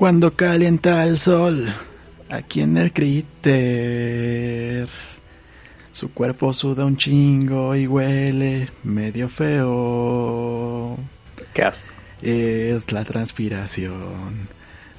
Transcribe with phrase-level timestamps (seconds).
[0.00, 1.68] Cuando calienta el sol,
[2.30, 4.88] aquí en el críter,
[5.92, 10.96] su cuerpo suda un chingo y huele medio feo.
[11.52, 11.84] ¿Qué hace?
[12.22, 14.48] Es la transpiración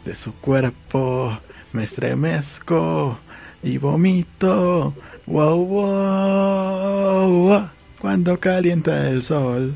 [0.06, 1.36] de su cuerpo,
[1.74, 3.18] me estremezco
[3.64, 4.94] y vomito.
[5.26, 9.76] Wow, wow, wow, cuando calienta el sol.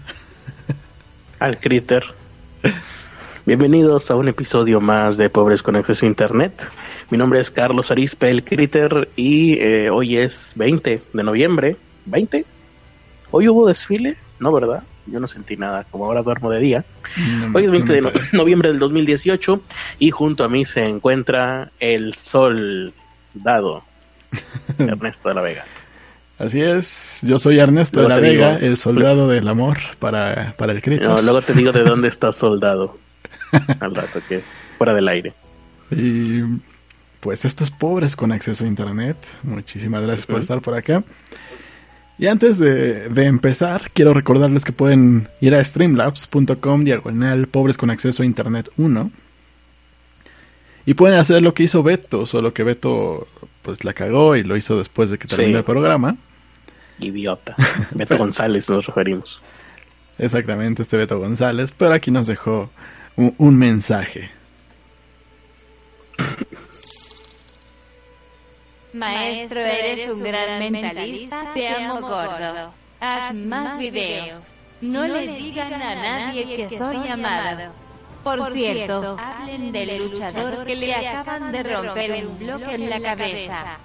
[1.39, 2.24] Al Critter.
[3.45, 6.67] Bienvenidos a un episodio más de Pobres con Acceso a Internet.
[7.11, 11.77] Mi nombre es Carlos Arispe, el Critter, y eh, hoy es 20 de noviembre.
[12.09, 12.43] ¿20?
[13.31, 14.17] ¿Hoy hubo desfile?
[14.39, 14.81] No, ¿verdad?
[15.05, 16.85] Yo no sentí nada, como ahora duermo de día.
[17.17, 19.61] No, Hoy es 20 de no no- noviembre del 2018
[19.99, 22.93] y junto a mí se encuentra el sol
[23.35, 23.83] dado,
[24.79, 25.65] Ernesto de la Vega.
[26.39, 30.73] Así es, yo soy Ernesto de la Vega, digo- el soldado del amor para, para
[30.73, 31.07] el Critter.
[31.07, 32.97] No, luego te digo de dónde está soldado
[33.79, 34.41] al rato, que
[34.77, 35.33] fuera del aire.
[35.91, 36.41] Y
[37.19, 41.03] pues estos pobres con acceso a internet, muchísimas gracias por estar por acá.
[42.17, 47.89] Y antes de, de empezar, quiero recordarles que pueden ir a streamlabs.com diagonal pobres con
[47.89, 49.11] acceso a internet 1.
[50.85, 53.27] Y pueden hacer lo que hizo Beto, solo que Beto
[53.63, 55.57] pues la cagó y lo hizo después de que terminó Sí.
[55.57, 56.15] el programa.
[56.99, 57.55] Idiota.
[57.91, 59.41] Beto González nos referimos.
[60.19, 62.69] Exactamente, este Beto González, pero aquí nos dejó
[63.17, 64.29] un, un mensaje.
[68.93, 72.73] Maestro, eres un gran mentalista, te amo gordo.
[72.99, 74.43] Haz más videos.
[74.81, 77.73] No le digan a nadie que soy amado.
[78.23, 83.77] Por cierto, hablen del luchador que le acaban de romper un bloque en la cabeza.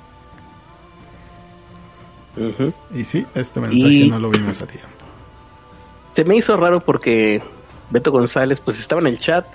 [2.94, 4.88] Y sí, este mensaje Y- no lo vimos a tiempo.
[6.14, 7.42] Se me hizo raro porque
[7.90, 9.46] Beto González pues estaba en el chat,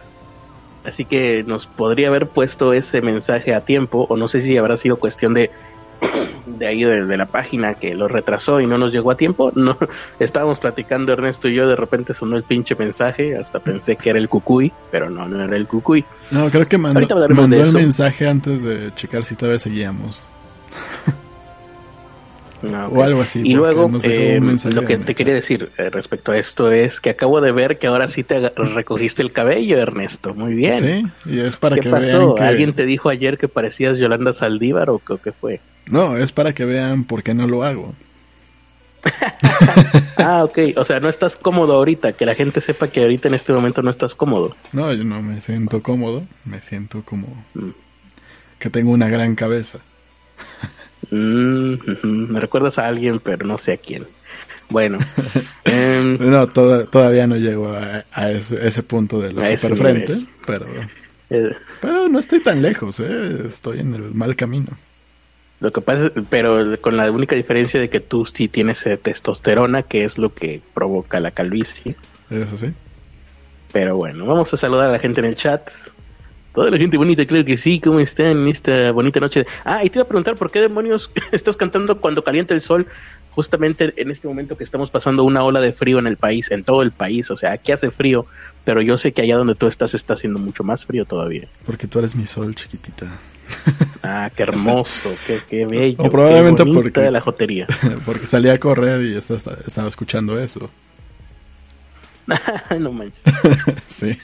[0.83, 4.77] así que nos podría haber puesto ese mensaje a tiempo, o no sé si habrá
[4.77, 5.51] sido cuestión de
[6.45, 9.51] de ahí de, de la página que lo retrasó y no nos llegó a tiempo.
[9.55, 9.77] No,
[10.19, 14.19] estábamos platicando Ernesto y yo, de repente sonó el pinche mensaje, hasta pensé que era
[14.19, 16.05] el cucuy, pero no, no era el cucuy.
[16.31, 20.23] No, creo que mandó, mandó el mensaje antes de checar si todavía seguíamos.
[22.91, 25.15] O algo así, Y luego, eh, lo que te chat.
[25.17, 28.49] quería decir eh, respecto a esto es que acabo de ver que ahora sí te
[28.49, 30.33] recogiste el cabello, Ernesto.
[30.33, 30.71] Muy bien.
[30.73, 32.05] Sí, y es para ¿Qué que pasó?
[32.07, 32.43] vean que...
[32.43, 35.59] ¿Alguien te dijo ayer que parecías Yolanda Saldívar o qué, qué fue?
[35.87, 37.93] No, es para que vean por qué no lo hago.
[40.17, 40.57] Ah, ok.
[40.77, 42.13] O sea, no estás cómodo ahorita.
[42.13, 44.55] Que la gente sepa que ahorita en este momento no estás cómodo.
[44.73, 47.69] No, yo no me siento cómodo, me siento como Mm.
[48.57, 49.79] que tengo una gran cabeza.
[51.11, 51.73] Mm.
[52.31, 54.05] Me recuerdas a alguien, pero no sé a quién.
[54.69, 54.97] Bueno.
[55.65, 60.65] em, No, toda- todavía no llego a, a ese, ese punto de la superfrente, pero,
[61.29, 63.43] eh, pero no estoy tan lejos, ¿eh?
[63.47, 64.69] estoy en el mal camino.
[65.59, 68.97] lo que pasa, es- pero con la única diferencia de que tú sí tienes eh,
[68.97, 71.95] testosterona, que es lo que provoca la calvicie.
[72.31, 72.71] Eso sí.
[73.71, 75.61] Pero bueno, vamos a saludar a la gente en el chat.
[76.55, 77.79] Toda la gente bonita, claro que sí.
[77.81, 79.45] ¿Cómo están en esta bonita noche?
[79.65, 82.87] Ah, y te iba a preguntar por qué demonios estás cantando cuando calienta el sol,
[83.31, 86.63] justamente en este momento que estamos pasando una ola de frío en el país, en
[86.63, 87.29] todo el país.
[87.29, 88.25] O sea, aquí hace frío,
[88.63, 91.47] pero yo sé que allá donde tú estás está haciendo mucho más frío todavía.
[91.65, 93.05] Porque tú eres mi sol, chiquitita.
[94.07, 95.95] Ah, qué hermoso, qué, qué bello.
[96.03, 97.65] O probablemente qué porque- la jotería.
[98.05, 100.69] Porque salí a correr y esta- estaba escuchando eso.
[102.79, 103.19] no manches.
[103.87, 104.17] sí.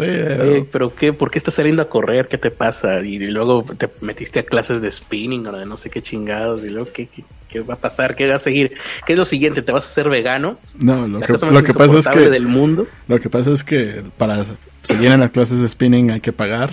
[0.00, 2.28] Oye, pero qué, ¿por qué estás saliendo a correr?
[2.28, 3.00] ¿Qué te pasa?
[3.00, 6.62] Y luego te metiste a clases de spinning o de no sé qué chingados.
[6.64, 8.16] Y luego, ¿qué, qué, qué va a pasar?
[8.16, 8.74] ¿Qué va a seguir?
[9.06, 9.62] ¿Qué es lo siguiente?
[9.62, 10.58] ¿Te vas a hacer vegano?
[10.78, 11.38] no, lo que, lo
[11.74, 12.86] pasa es que del mundo.
[13.08, 14.44] lo que pasa es que para
[14.82, 16.72] seguir en las clases de spinning hay que pagar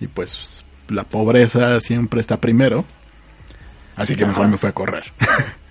[0.00, 2.84] y pues la pobreza siempre está primero.
[3.96, 5.04] Así que mejor me fui a correr.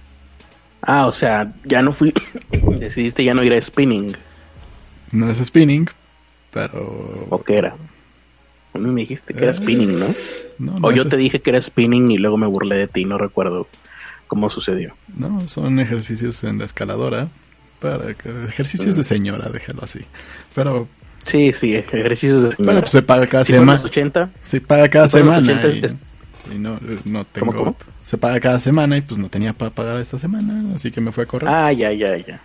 [0.87, 2.13] Ah, o sea, ya no fui.
[2.79, 4.15] Decidiste ya no ir a spinning.
[5.11, 5.89] no es spinning,
[6.55, 7.75] pero ¿O qué era?
[8.73, 10.15] A mí me dijiste que era Eh, spinning, ¿no?
[10.57, 12.87] no, no O yo es- te dije que era spinning y luego me burlé de
[12.87, 13.05] ti.
[13.05, 13.67] No recuerdo
[14.27, 14.95] cómo sucedió.
[15.15, 17.27] No, son ejercicios en la escaladora.
[17.79, 19.99] Para que- ejercicios de señora, déjalo así.
[20.55, 20.87] Pero
[21.27, 22.65] Sí, sí, ejercicios de señora.
[22.65, 23.73] bueno, pues se paga cada Si semana.
[23.73, 25.67] los 80, Se paga cada si fueron los semana.
[25.69, 25.95] 80,
[26.51, 27.47] Y, y no, no tengo.
[27.47, 27.77] ¿Cómo, cómo?
[28.03, 31.11] Se paga cada semana y pues no tenía para pagar esta semana, así que me
[31.11, 31.49] fui a correr.
[31.49, 32.39] Ah, ya, ya, ya.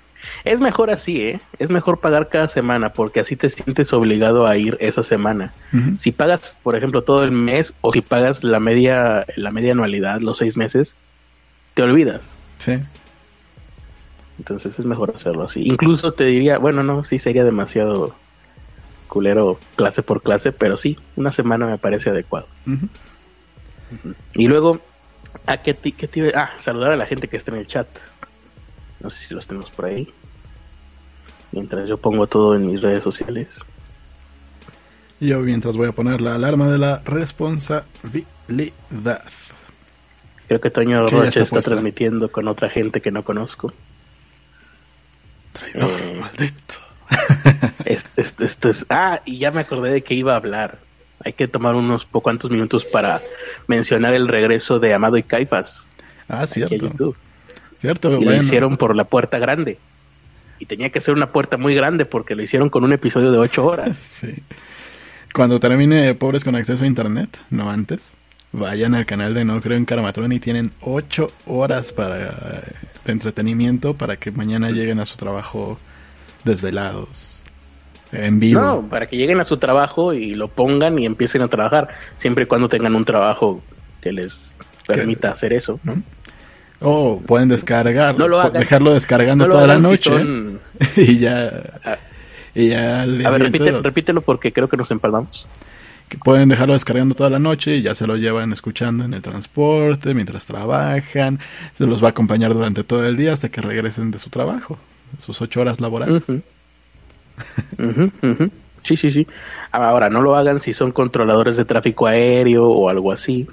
[0.45, 1.41] Es mejor así, ¿eh?
[1.59, 5.55] Es mejor pagar cada semana porque así te sientes obligado a ir esa semana.
[5.97, 10.21] Si pagas, por ejemplo, todo el mes o si pagas la media, la media anualidad,
[10.21, 10.97] los seis meses,
[11.75, 12.37] te olvidas.
[12.59, 12.79] Sí.
[14.39, 15.63] Entonces es mejor hacerlo así.
[15.65, 18.17] Incluso te diría, bueno, no, sí sería demasiado
[19.07, 22.49] culero clase por clase, pero sí, una semana me parece adecuado.
[24.35, 24.81] Y luego,
[25.47, 27.89] ¿a qué qué te iba- Ah, saludar a la gente que está en el chat.
[29.01, 30.09] No sé si los tenemos por ahí.
[31.53, 33.49] Mientras yo pongo todo en mis redes sociales.
[35.21, 37.85] Yo mientras voy a poner la alarma de la responsabilidad.
[40.49, 43.73] Creo que Toño Roche está está, transmitiendo con otra gente que no conozco.
[45.53, 46.19] Traidor, Eh.
[46.21, 46.75] maldito.
[47.85, 48.87] Esto, esto- esto es...
[48.89, 50.79] Ah, y ya me acordé de que iba a hablar.
[51.25, 53.21] Hay que tomar unos po- cuantos minutos para
[53.67, 55.85] mencionar el regreso de Amado y Caifas
[56.29, 57.15] Ah, cierto.
[57.81, 58.43] Cierto, Y lo bueno.
[58.43, 59.79] hicieron por la puerta grande.
[60.59, 63.39] Y tenía que ser una puerta muy grande porque lo hicieron con un episodio de
[63.39, 63.97] ocho horas.
[64.01, 64.35] Sí.
[65.33, 68.17] Cuando termine Pobres con Acceso a Internet, no antes,
[68.53, 72.63] vayan al canal de No Creo en Karmatron y tienen ocho horas para,
[73.05, 75.79] de entretenimiento para que mañana lleguen a su trabajo
[76.43, 77.45] desvelados,
[78.13, 78.61] en vivo.
[78.61, 82.45] No, para que lleguen a su trabajo y lo pongan y empiecen a trabajar, siempre
[82.45, 83.63] y cuando tengan un trabajo
[84.01, 84.57] que les
[84.87, 85.79] permita hacer eso.
[85.85, 86.03] ¿no?
[86.81, 88.61] O pueden descargar, No lo hagan.
[88.61, 90.61] dejarlo descargando No lo toda la si noche son-
[90.97, 91.49] y ya,
[91.85, 91.99] A,
[92.55, 95.47] y ya día a ver, siguiente repite- lo- repítelo porque creo que nos empalmamos.
[96.09, 99.21] que pueden dejarlo descargando toda la noche y ya se lo llevan escuchando en el
[99.23, 101.39] transporte, mientras trabajan,
[101.75, 104.79] se los va a acompañar durante todo el día hasta que regresen de su trabajo,
[105.19, 106.25] sus ocho horas laborales.
[108.83, 109.27] Sí, sí, sí.
[109.73, 113.47] Ahora, no lo hagan si son controladores de tráfico aéreo o algo así.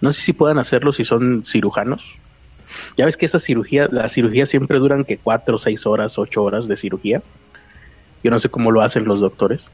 [0.00, 2.04] No sé si puedan hacerlo si son cirujanos.
[2.96, 6.66] Ya ves que esas cirugías, las cirugías siempre duran que cuatro, seis horas, ocho horas
[6.66, 7.22] de cirugía.
[8.24, 9.70] Yo no sé cómo lo hacen los doctores.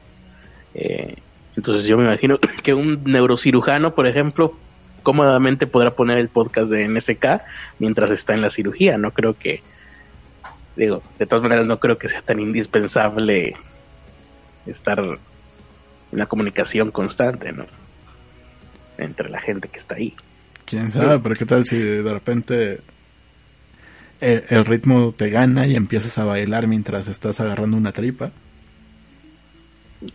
[0.75, 1.15] Eh,
[1.55, 4.53] entonces yo me imagino que un neurocirujano, por ejemplo,
[5.03, 7.41] cómodamente podrá poner el podcast de NSK
[7.79, 8.97] mientras está en la cirugía.
[8.97, 9.61] No creo que,
[10.75, 13.55] digo, de todas maneras no creo que sea tan indispensable
[14.65, 15.17] estar en
[16.11, 17.65] la comunicación constante, ¿no?
[18.97, 20.13] Entre la gente que está ahí.
[20.65, 22.79] Quién sabe, pero qué tal si de repente
[24.23, 28.31] el, el ritmo te gana y empiezas a bailar mientras estás agarrando una tripa.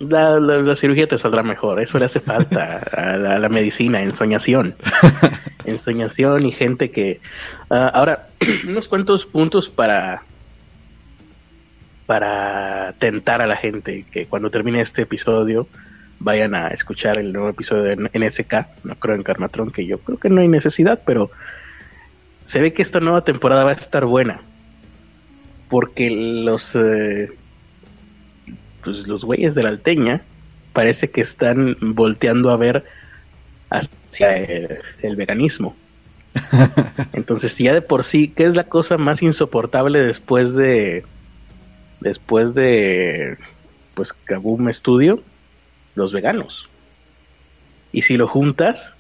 [0.01, 3.49] La, la- la cirugía te saldrá mejor, eso le hace falta a la, a la
[3.49, 4.75] medicina, ensoñación.
[5.65, 7.21] ensoñación y gente que...
[7.71, 8.29] ah, ahora,
[8.69, 10.23] unos cuantos puntos para
[12.07, 15.69] para tentar a la gente que cuando termine este episodio
[16.21, 20.19] vayan a escuchar el nuevo episodio de NSK, no creo en Karmatron, que yo creo
[20.19, 21.31] que no hay necesidad, pero
[22.49, 24.41] se ve que esta nueva temporada va a estar buena.
[25.69, 27.31] Porque los eh,
[28.83, 30.23] pues los güeyes de la alteña
[30.73, 32.85] parece que están volteando a ver
[33.69, 35.77] hacia el, el veganismo.
[37.13, 41.05] Entonces, si ya de por sí, ¿qué es la cosa más insoportable después de
[42.01, 43.37] después de
[43.93, 45.23] pues Kaboom Studio?
[45.95, 46.67] Los veganos.
[47.93, 48.95] Y si lo juntas,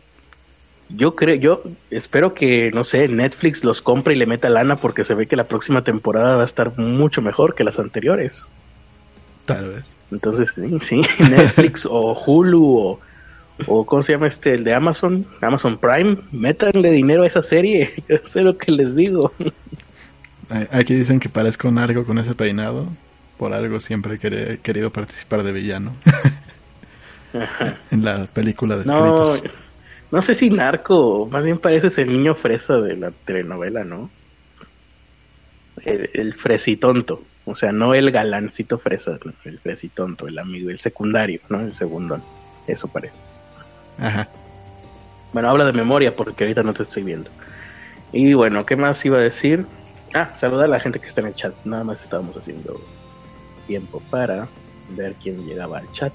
[0.88, 5.05] yo creo, yo espero que, no sé, Netflix los compre y le meta lana porque
[5.05, 8.46] se ve que la próxima temporada va a estar mucho mejor que las anteriores.
[9.44, 9.85] Tal vez.
[10.11, 13.00] Entonces, sí, sí, Netflix o Hulu o,
[13.67, 14.55] o ¿cómo se llama este?
[14.55, 18.96] El de Amazon, Amazon Prime, métanle dinero a esa serie, yo sé lo que les
[18.96, 19.32] digo.
[20.70, 22.87] Aquí dicen que parezco un argo con ese peinado.
[23.37, 25.93] Por algo siempre he querido participar de villano.
[27.90, 29.42] en la película de No, Kratos.
[30.11, 34.11] No sé si narco, más bien pareces el niño fresa de la telenovela, ¿no?
[35.85, 40.81] El, el fresitonto, o sea, no el galancito fresa, no, el fresitonto, el amigo, el
[40.81, 41.61] secundario, ¿no?
[41.61, 42.23] El segundón,
[42.67, 43.19] eso parece.
[43.99, 44.29] Ajá.
[45.33, 47.31] Bueno, habla de memoria porque ahorita no te estoy viendo.
[48.12, 49.67] Y bueno, ¿qué más iba a decir?
[50.15, 51.55] Ah, saludar a la gente que está en el chat.
[51.65, 52.81] Nada más estábamos haciendo
[53.67, 54.49] tiempo para
[54.91, 56.12] ver quién llegaba al chat.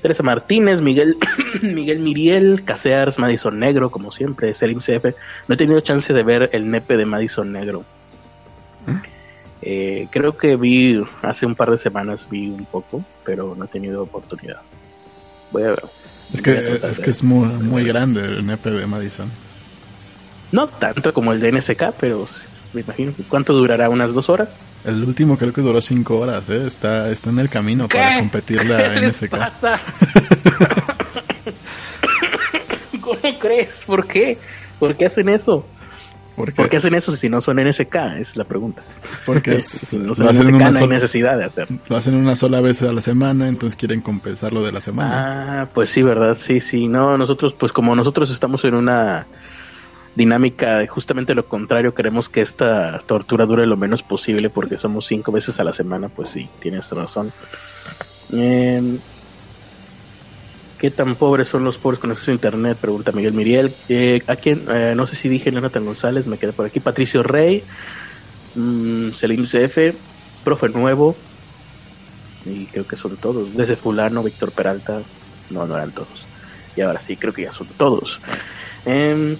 [0.00, 1.16] Teresa Martínez, Miguel,
[1.62, 5.14] Miguel Miriel, Casears, Madison Negro, como siempre, Selim CF.
[5.48, 7.84] No he tenido chance de ver el nepe de Madison Negro.
[9.62, 13.68] Eh, creo que vi hace un par de semanas, vi un poco, pero no he
[13.68, 14.60] tenido oportunidad.
[15.52, 15.82] Voy a ver.
[16.32, 19.30] Es que, es que es muy, muy grande el nepe de Madison.
[20.52, 22.26] No tanto como el de NSK, pero
[22.72, 24.56] me imagino cuánto durará, unas dos horas.
[24.84, 26.66] El último creo que duró cinco horas, ¿eh?
[26.66, 29.30] Está, está en el camino para competirle a ¿Qué les NSK.
[29.30, 29.80] pasa?
[33.00, 33.68] ¿Cómo crees?
[33.86, 34.38] ¿Por qué?
[34.78, 35.66] ¿Por qué hacen eso?
[36.36, 37.94] ¿Por qué hacen eso si no son NSK?
[38.18, 38.82] Es la pregunta.
[39.26, 41.78] porque es- Si no lo, hacen NSK, una no hay necesidad de hacerlo.
[41.88, 45.62] lo hacen una sola vez a la semana, entonces quieren compensar lo de la semana.
[45.62, 46.34] Ah, pues sí, ¿verdad?
[46.36, 46.86] Sí, sí.
[46.88, 49.26] No, nosotros, pues como nosotros estamos en una
[50.14, 55.06] dinámica de justamente lo contrario, queremos que esta tortura dure lo menos posible porque somos
[55.06, 57.32] cinco veces a la semana, pues sí, tienes razón.
[58.32, 58.98] Em,
[60.78, 62.78] ¿Qué tan pobres son los pobres con acceso a internet?
[62.80, 63.74] Pregunta Miguel Miriel.
[63.88, 64.64] Eh, ¿A quién?
[64.72, 66.80] Eh, no sé si dije Jonathan González, me quedé por aquí.
[66.80, 67.62] Patricio Rey,
[68.54, 69.94] mm, Selim CF,
[70.42, 71.16] Profe Nuevo,
[72.46, 73.54] y creo que son todos.
[73.54, 75.02] Desde Fulano, Víctor Peralta,
[75.50, 76.26] no, no eran todos.
[76.74, 78.18] Y ahora sí, creo que ya son todos.
[78.86, 79.36] Em,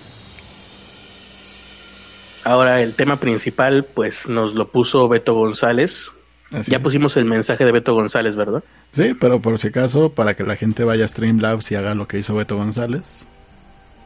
[2.44, 6.11] ahora el tema principal, pues nos lo puso Beto González.
[6.52, 6.82] Así ya es.
[6.82, 8.62] pusimos el mensaje de Beto González, ¿verdad?
[8.90, 12.09] Sí, pero por si acaso, para que la gente vaya a Streamlabs y haga lo
[12.09, 13.26] que hizo Beto González.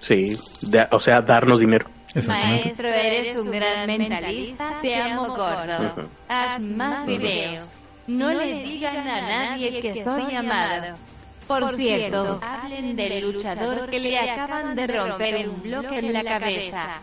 [0.00, 1.86] Sí, de- o sea, darnos dinero.
[2.14, 2.64] Exactamente.
[2.66, 4.78] Maestro, eres un gran mentalista.
[4.82, 6.08] Te amo gordo.
[6.28, 7.70] Haz más videos.
[8.06, 10.96] No le digan a nadie que soy amado.
[11.48, 17.00] Por cierto, hablen del luchador que le acaban de romper un bloque en la cabeza.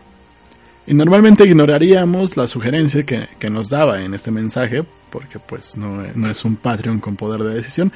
[0.86, 6.02] Y normalmente ignoraríamos la sugerencia que, que nos daba en este mensaje, porque pues no,
[6.14, 7.92] no es un Patreon con poder de decisión.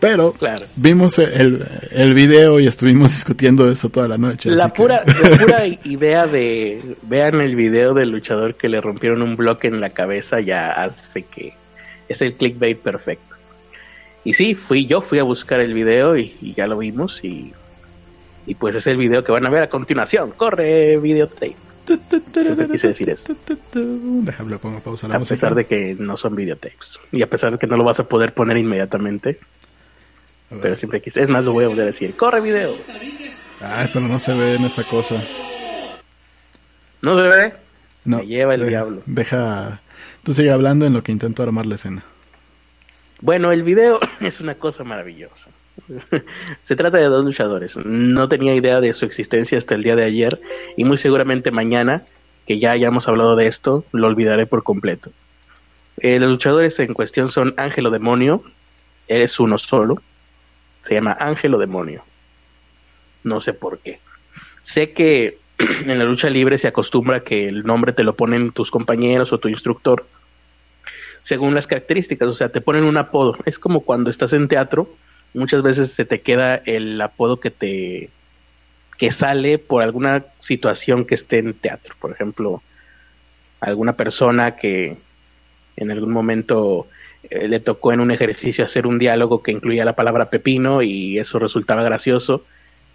[0.00, 0.66] Pero Claro.
[0.76, 4.50] vimos el, el video y estuvimos discutiendo eso toda la noche.
[4.50, 9.22] La que- pura, la pura idea de vean el video del luchador que le rompieron
[9.22, 11.54] un bloque en la cabeza ya hace que
[12.08, 13.36] es el clickbait perfecto.
[14.24, 17.52] Y sí, fui yo, fui a buscar el video y, y ya lo vimos y,
[18.46, 20.32] y pues es el video que van a ver a continuación.
[20.36, 21.56] Corre videotape.
[21.96, 23.24] Siempre quise decir eso.
[23.74, 25.34] Déjame pongo pausa la A música.
[25.36, 26.98] pesar de que no son videotapes.
[27.12, 29.38] Y a pesar de que no lo vas a poder poner inmediatamente.
[30.50, 30.56] A.
[30.60, 31.22] Pero siempre quise.
[31.22, 32.14] Es más, lo voy a volver a decir.
[32.16, 32.74] Corre video.
[33.60, 35.16] Ay, pero no se ve en esta cosa.
[37.02, 37.52] ¿No se ve?
[38.04, 39.02] No, Me lleva el de- diablo.
[39.06, 39.80] Deja.
[40.24, 42.02] Tú sigue hablando en lo que intento armar la escena.
[43.20, 45.50] Bueno, el video es una cosa maravillosa.
[46.62, 47.76] Se trata de dos luchadores.
[47.76, 50.40] No tenía idea de su existencia hasta el día de ayer
[50.76, 52.02] y muy seguramente mañana,
[52.46, 55.10] que ya hayamos hablado de esto, lo olvidaré por completo.
[55.98, 58.42] Eh, los luchadores en cuestión son Ángelo Demonio,
[59.06, 60.02] eres uno solo.
[60.84, 62.02] Se llama Ángelo Demonio.
[63.24, 64.00] No sé por qué.
[64.62, 68.70] Sé que en la lucha libre se acostumbra que el nombre te lo ponen tus
[68.70, 70.06] compañeros o tu instructor
[71.28, 73.36] según las características, o sea, te ponen un apodo.
[73.44, 74.88] Es como cuando estás en teatro,
[75.34, 78.10] muchas veces se te queda el apodo que te
[78.98, 82.62] que sale por alguna situación que esté en teatro, por ejemplo,
[83.60, 84.96] alguna persona que
[85.76, 86.88] en algún momento
[87.30, 91.16] eh, le tocó en un ejercicio hacer un diálogo que incluía la palabra pepino y
[91.18, 92.44] eso resultaba gracioso,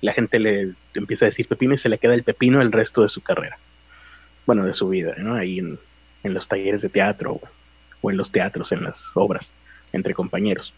[0.01, 3.01] la gente le empieza a decir pepino y se le queda el pepino el resto
[3.01, 3.57] de su carrera,
[4.45, 5.35] bueno, de su vida, ¿no?
[5.35, 5.79] Ahí en,
[6.23, 7.39] en los talleres de teatro
[8.01, 9.51] o en los teatros, en las obras,
[9.93, 10.73] entre compañeros.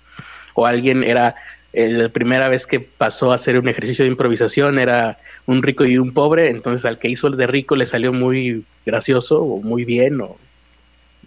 [0.56, 1.36] O alguien era,
[1.74, 5.86] eh, la primera vez que pasó a hacer un ejercicio de improvisación era un rico
[5.86, 9.62] y un pobre, entonces al que hizo el de rico le salió muy gracioso o
[9.62, 10.38] muy bien o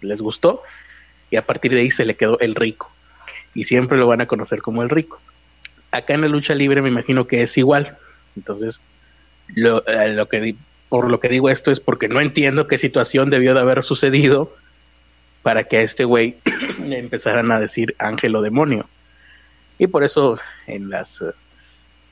[0.01, 0.61] les gustó
[1.31, 2.91] y a partir de ahí se le quedó el rico
[3.53, 5.21] y siempre lo van a conocer como el rico.
[5.91, 7.97] Acá en la lucha libre me imagino que es igual,
[8.35, 8.81] entonces
[9.55, 10.55] lo, eh, lo que
[10.89, 14.55] por lo que digo esto es porque no entiendo qué situación debió de haber sucedido
[15.43, 16.35] para que a este güey
[16.83, 18.85] le empezaran a decir ángel o demonio.
[19.79, 21.21] Y por eso en las...
[21.21, 21.33] eh,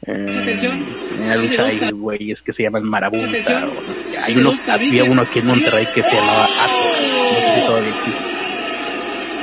[0.07, 3.27] en la lucha hay güeyes que se llaman marabunta.
[3.27, 7.33] o no sé hay uno, había uno aquí en Monterrey que se llamaba Ator.
[7.33, 8.37] No sé si todavía existe.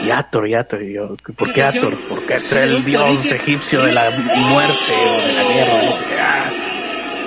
[0.05, 0.83] Y Ator, y Ator.
[0.83, 1.97] Y yo, ¿por qué Ator?
[2.09, 5.83] Porque era el dios egipcio de la muerte o de la guerra.
[5.83, 6.21] No, qué.
[6.21, 6.51] Ah,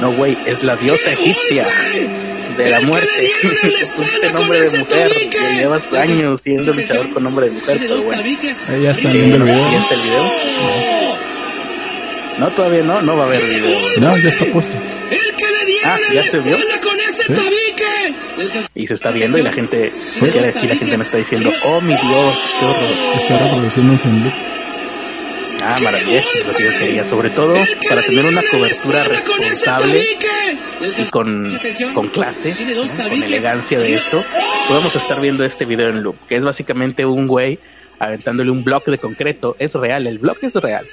[0.02, 1.68] no güey, es la diosa egipcia
[2.56, 3.32] de la muerte.
[3.96, 5.12] Pusiste nombre de mujer.
[5.30, 8.24] que llevas años siendo luchador con nombre de mujer, pero bueno.
[8.24, 9.80] Ahí ya están viendo el ¿Ya video.
[9.80, 10.24] está el video?
[12.40, 13.80] No, todavía no, no va a haber video.
[14.00, 14.76] No, ya está puesto.
[15.84, 16.58] Ah, ¿ya se vio?
[16.58, 17.34] Sí.
[18.76, 21.82] Y se está viendo y la gente, porque aquí la gente me está diciendo, oh
[21.82, 22.02] mi Dios,
[22.60, 23.16] qué horror.
[23.16, 24.34] Está reproduciéndose en loop.
[25.62, 27.56] Ah, maravilloso, es lo que yo quería, sobre todo
[27.90, 30.04] para tener una cobertura responsable
[30.98, 31.60] y con,
[31.94, 33.10] con clase, ¿no?
[33.10, 34.24] con elegancia de esto,
[34.68, 37.60] podemos estar viendo este video en loop, que es básicamente un güey
[38.00, 40.86] aventándole un bloque de concreto, es real, el bloque es real.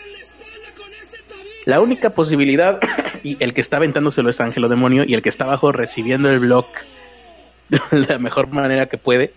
[1.67, 2.81] La única posibilidad,
[3.23, 6.39] y el que está aventándoselo es Ángelo Demonio, y el que está abajo recibiendo el
[6.39, 6.79] bloque
[7.69, 9.33] de la mejor manera que puede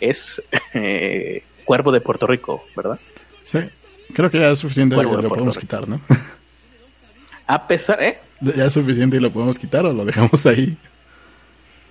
[0.00, 2.98] es eh, Cuervo de Puerto Rico, ¿verdad?
[3.44, 3.60] Sí.
[4.14, 6.00] Creo que ya es suficiente Bueno, y lo podemos quitar, ¿no?
[7.46, 8.18] A pesar, ¿eh?
[8.40, 10.76] ya es suficiente y lo podemos quitar o lo dejamos ahí.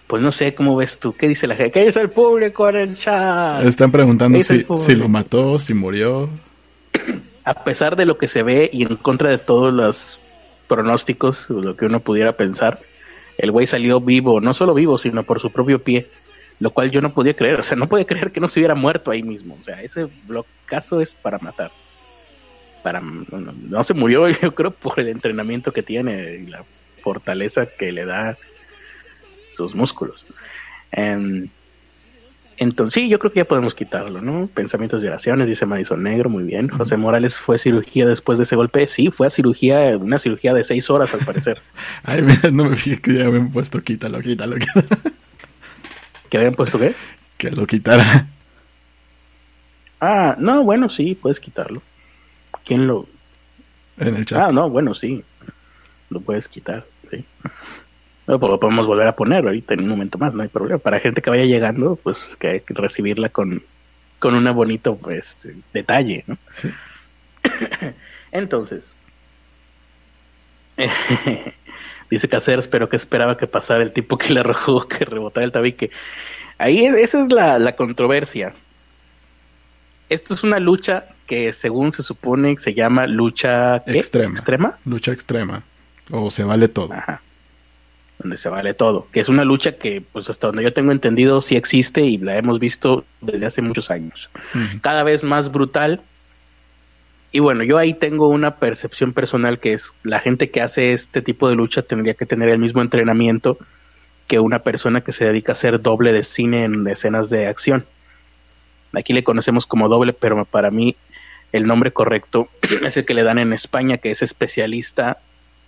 [0.08, 1.14] Pues no sé cómo ves tú.
[1.14, 1.72] ¿Qué dice la gente?
[1.72, 3.64] ¿Qué dice el público en el chat?
[3.66, 6.30] Están preguntando si, si lo mató, si murió.
[7.46, 10.20] A pesar de lo que se ve y en contra de todos los
[10.68, 12.80] pronósticos, o lo que uno pudiera pensar,
[13.38, 16.08] el güey salió vivo, no solo vivo, sino por su propio pie,
[16.60, 17.60] lo cual yo no podía creer.
[17.60, 19.58] O sea, no podía creer que no se hubiera muerto ahí mismo.
[19.60, 21.72] O sea, ese blocazo es para matar.
[22.84, 26.64] Para no, se murió yo creo por el entrenamiento que tiene y la
[27.02, 28.38] fortaleza que le da
[29.56, 30.26] sus músculos.
[30.92, 31.48] Em,
[32.58, 34.48] entonces, sí, yo creo que ya podemos quitarlo, ¿no?
[34.48, 36.70] Pensamientos y oraciones, dice Madison Negro, muy bien.
[36.70, 38.88] José Morales fue cirugía después de ese golpe.
[38.88, 41.62] Sí, fue a cirugía, una cirugía de seis horas al parecer.
[42.04, 44.88] Ay, mira, no me fijé que ya han puesto, quítalo, quítalo, quítalo.
[46.30, 46.94] ¿Que habían puesto qué?
[47.38, 48.28] Que lo quitara.
[50.00, 51.82] Ah, no, bueno, sí, puedes quitarlo.
[52.66, 53.08] ¿Quién lo...?
[53.98, 54.50] En el chat.
[54.50, 55.24] Ah, no, bueno, sí.
[56.10, 57.26] Lo puedes quitar, sí.
[58.26, 60.78] No, pues lo podemos volver a poner ahorita en un momento más, no hay problema.
[60.78, 63.62] Para gente que vaya llegando, pues que hay que recibirla con,
[64.20, 65.38] con un bonito pues,
[65.74, 66.38] detalle, ¿no?
[66.50, 66.72] Sí.
[68.32, 68.94] Entonces,
[72.10, 75.52] dice Caceres, pero que esperaba que pasara el tipo que le arrojó, que rebotara el
[75.52, 75.92] tabique.
[76.58, 78.54] Ahí esa es la, la controversia.
[80.10, 84.34] Esto es una lucha que según se supone se llama lucha extrema.
[84.34, 84.78] extrema.
[84.86, 85.64] Lucha extrema.
[86.12, 86.94] O se vale todo.
[86.94, 87.22] Ajá
[88.24, 91.42] donde se vale todo, que es una lucha que, pues hasta donde yo tengo entendido,
[91.42, 94.30] sí existe y la hemos visto desde hace muchos años.
[94.82, 96.02] Cada vez más brutal.
[97.32, 101.22] Y bueno, yo ahí tengo una percepción personal que es la gente que hace este
[101.22, 103.58] tipo de lucha tendría que tener el mismo entrenamiento
[104.28, 107.86] que una persona que se dedica a hacer doble de cine en escenas de acción.
[108.94, 110.96] Aquí le conocemos como doble, pero para mí
[111.52, 112.50] el nombre correcto
[112.86, 115.18] es el que le dan en España, que es especialista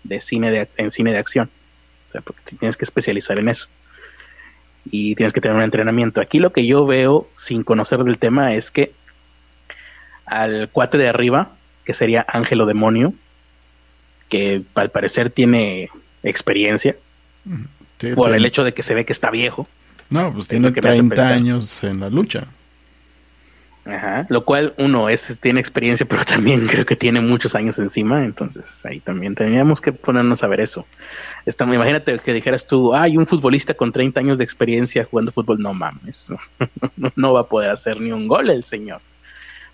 [0.04, 1.50] de cine de, en cine de acción
[2.22, 3.68] porque tienes que especializar en eso.
[4.90, 6.22] Y tienes que tener un entrenamiento.
[6.22, 8.94] Aquí lo que yo veo, sin conocer del tema, es que
[10.26, 11.50] al cuate de arriba,
[11.86, 13.14] que sería Ángel o Demonio,
[14.30, 15.90] que al parecer tiene
[16.24, 16.96] experiencia,
[18.16, 19.68] por el hecho de que se ve que está viejo.
[20.10, 22.46] No, pues tiene 30 años en la lucha.
[23.86, 28.26] Ajá, lo cual uno es tiene experiencia, pero también creo que tiene muchos años encima,
[28.26, 30.86] entonces ahí también teníamos que ponernos a ver eso.
[31.46, 35.60] Está, imagínate que dijeras tú, hay un futbolista con 30 años de experiencia jugando fútbol,
[35.60, 36.30] no mames,
[37.16, 39.02] no, va a poder hacer ni un gol el señor.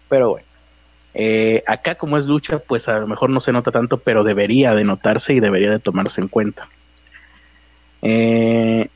[0.09, 0.47] Pero bueno,
[1.13, 4.75] eh, acá como es lucha, pues a lo mejor no se nota tanto, pero debería
[4.75, 6.67] de notarse y debería de tomarse en cuenta.
[8.01, 8.89] Eh,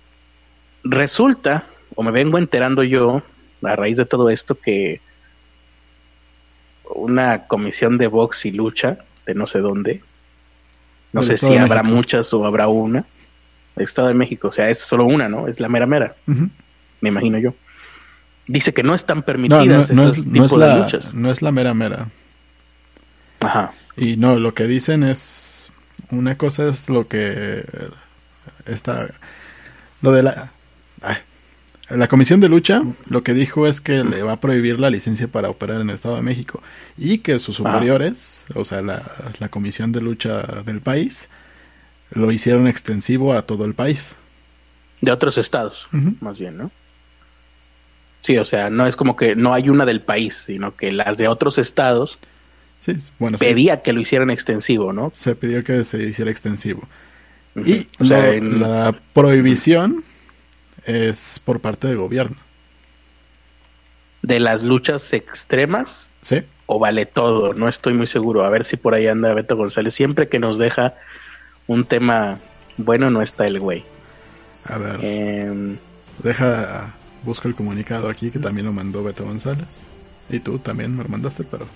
[0.83, 1.63] resulta,
[1.95, 3.23] o me vengo enterando yo,
[3.67, 5.01] a raíz de todo esto, que
[6.93, 10.01] una comisión de box y lucha de no sé dónde.
[11.11, 13.05] No sé si habrá muchas o habrá una.
[13.77, 15.47] Estado de México, o sea, es solo una, ¿no?
[15.47, 16.15] Es la mera mera.
[17.01, 17.53] Me imagino yo.
[18.47, 20.25] Dice que no están permitidas no, es,
[20.55, 21.13] la, luchas.
[21.13, 22.09] No es la mera mera.
[23.39, 23.73] Ajá.
[23.97, 25.71] Y no, lo que dicen es.
[26.11, 27.65] Una cosa es lo que.
[28.65, 29.07] Está.
[30.01, 30.51] Lo de la.
[31.89, 35.27] La Comisión de Lucha lo que dijo es que le va a prohibir la licencia
[35.27, 36.63] para operar en el Estado de México
[36.97, 37.63] y que sus ah.
[37.63, 41.29] superiores, o sea, la, Comisión de Lucha del país,
[42.11, 44.15] lo hicieron extensivo a todo el país.
[45.01, 45.87] De otros estados,
[46.21, 46.71] más bien, ¿no?
[48.23, 51.15] Sí, o sea, no es como que no hay una del país, sino que las
[51.15, 52.17] de otros estados
[52.79, 55.11] sí, bueno, pedía que lo hicieran extensivo, ¿no?
[55.13, 56.87] Se pidió que se hiciera extensivo.
[57.55, 60.03] Y o sea, la prohibición
[60.85, 62.37] es por parte del gobierno.
[64.21, 66.09] ¿De las luchas extremas?
[66.21, 66.41] Sí.
[66.65, 67.53] ¿O vale todo?
[67.53, 68.43] No estoy muy seguro.
[68.43, 69.93] A ver si por ahí anda Beto González.
[69.93, 70.95] Siempre que nos deja
[71.67, 72.39] un tema
[72.77, 73.83] bueno, no está el güey.
[74.65, 74.99] A ver.
[75.03, 75.77] Em,
[76.23, 76.93] deja,
[77.23, 79.67] busco el comunicado aquí que también lo mandó Beto González.
[80.29, 81.67] Y tú también me lo mandaste, pero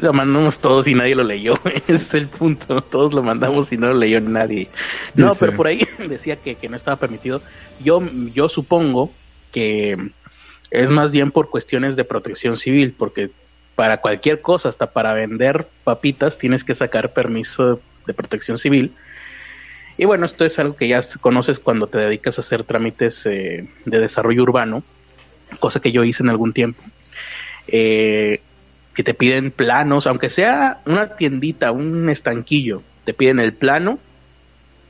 [0.00, 1.58] lo mandamos todos y nadie lo leyó.
[1.74, 2.80] Ese es el punto.
[2.82, 4.68] Todos lo mandamos y no lo leyó nadie.
[5.14, 7.42] No, pero por ahí decía que, no estaba permitido.
[7.82, 8.02] Yo,
[8.34, 9.12] yo supongo
[9.52, 9.96] que
[10.70, 13.30] es más bien por cuestiones de protección civil, porque
[13.74, 18.92] para cualquier cosa, hasta para vender papitas, tienes que sacar permiso de protección civil.
[19.96, 23.68] Y bueno, esto es algo que ya conoces cuando te dedicas a hacer trámites eh,
[23.84, 24.82] de desarrollo urbano,
[25.60, 26.82] cosa que yo hice en algún tiempo.
[27.66, 28.40] Eh,
[28.98, 34.00] que te piden planos, aunque sea una tiendita, un estanquillo, te piden el plano.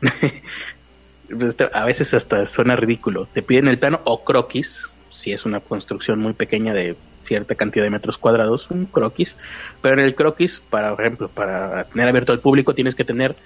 [1.74, 3.26] a veces hasta suena ridículo.
[3.26, 7.84] Te piden el plano o croquis, si es una construcción muy pequeña de cierta cantidad
[7.84, 9.36] de metros cuadrados, un croquis.
[9.82, 13.36] Pero en el croquis, para, por ejemplo, para tener abierto al público, tienes que tener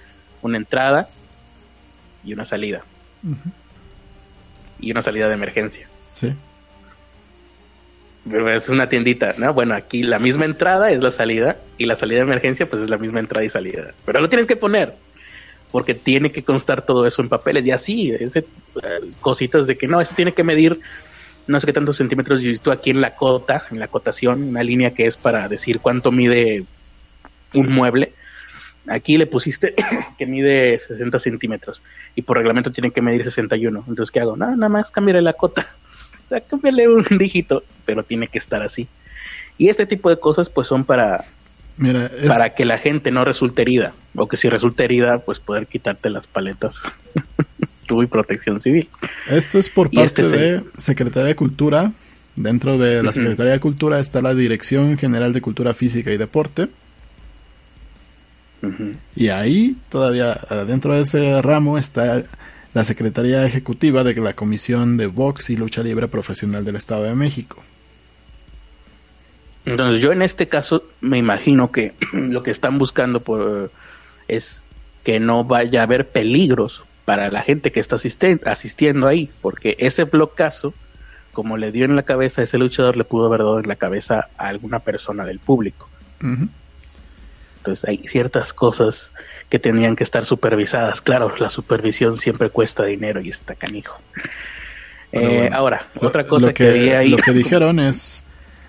[0.41, 1.09] una entrada
[2.23, 2.85] y una salida.
[4.79, 5.89] Y una salida de emergencia.
[6.13, 6.33] Sí
[8.31, 9.53] es una tiendita, ¿no?
[9.53, 12.89] Bueno, aquí la misma entrada es la salida y la salida de emergencia pues es
[12.89, 13.93] la misma entrada y salida.
[14.05, 14.93] Pero lo tienes que poner
[15.71, 18.41] porque tiene que constar todo eso en papeles y así, eh,
[19.19, 20.79] cositas de que no, eso tiene que medir
[21.47, 24.63] no sé qué tantos centímetros y tú aquí en la cota, en la cotación, una
[24.63, 26.63] línea que es para decir cuánto mide
[27.53, 28.13] un mueble.
[28.87, 29.73] Aquí le pusiste
[30.17, 31.81] que mide 60 centímetros
[32.15, 33.85] y por reglamento tiene que medir 61.
[33.87, 34.37] Entonces, ¿qué hago?
[34.37, 35.67] Nada, nada más cambiarle la cota.
[36.33, 38.87] Sea, cambiarle un dígito, pero tiene que estar así.
[39.57, 41.25] Y este tipo de cosas pues son para,
[42.27, 43.93] para que la gente no resulte herida.
[44.15, 46.77] O que si resulta herida, pues poder quitarte las paletas.
[47.85, 48.89] Tú y protección civil.
[49.27, 51.91] Esto es por parte este de Secretaría de Cultura.
[52.35, 56.69] Dentro de la Secretaría de Cultura está la Dirección General de Cultura Física y Deporte.
[59.15, 62.23] Y ahí todavía dentro de ese ramo está
[62.73, 67.15] la Secretaría Ejecutiva de la Comisión de Box y Lucha Libre Profesional del Estado de
[67.15, 67.63] México.
[69.65, 73.71] Entonces yo en este caso me imagino que lo que están buscando por,
[74.27, 74.61] es
[75.03, 80.05] que no vaya a haber peligros para la gente que está asistiendo ahí, porque ese
[80.05, 80.73] blocazo,
[81.33, 83.75] como le dio en la cabeza a ese luchador, le pudo haber dado en la
[83.75, 85.89] cabeza a alguna persona del público.
[87.57, 89.11] Entonces hay ciertas cosas
[89.53, 90.99] que tenían que estar supervisadas.
[90.99, 93.99] Claro, la supervisión siempre cuesta dinero y está canijo.
[95.11, 98.23] Eh, ahora, otra cosa que, Lo que dijeron es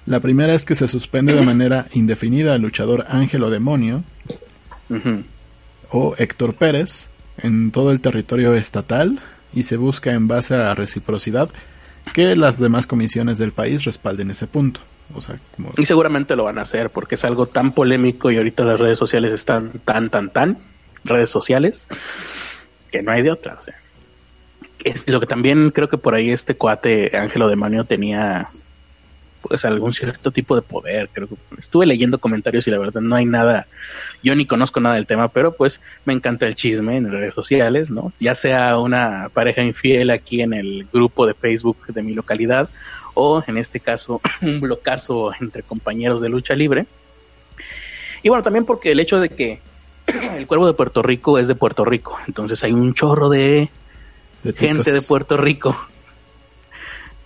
[0.04, 4.04] la primera es que se suspende de manera indefinida al luchador Ángelo Demonio
[5.88, 9.20] o Héctor Pérez en todo el territorio estatal
[9.54, 11.48] y se busca en base a reciprocidad
[12.12, 14.82] que las demás comisiones del país respalden ese punto.
[15.14, 15.36] O sea,
[15.78, 18.98] Y seguramente lo van a hacer porque es algo tan polémico y ahorita las redes
[18.98, 20.58] sociales están tan, tan, tan,
[21.04, 21.86] redes sociales,
[22.90, 23.56] que no hay de otra.
[23.60, 23.74] O sea,
[24.84, 28.50] es lo que también creo que por ahí este cuate Ángelo Demonio tenía
[29.48, 31.08] pues algún cierto tipo de poder.
[31.12, 33.66] Creo que estuve leyendo comentarios y la verdad no hay nada,
[34.22, 37.90] yo ni conozco nada del tema, pero pues me encanta el chisme en redes sociales,
[37.90, 38.12] ¿no?
[38.20, 42.68] Ya sea una pareja infiel aquí en el grupo de Facebook de mi localidad
[43.12, 46.86] o en este caso un blocazo entre compañeros de lucha libre.
[48.22, 49.60] Y bueno, también porque el hecho de que
[50.44, 53.70] el cuervo de Puerto Rico es de Puerto Rico, entonces hay un chorro de,
[54.42, 55.76] de gente de Puerto Rico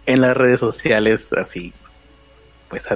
[0.06, 1.72] en las redes sociales así
[2.68, 2.86] pues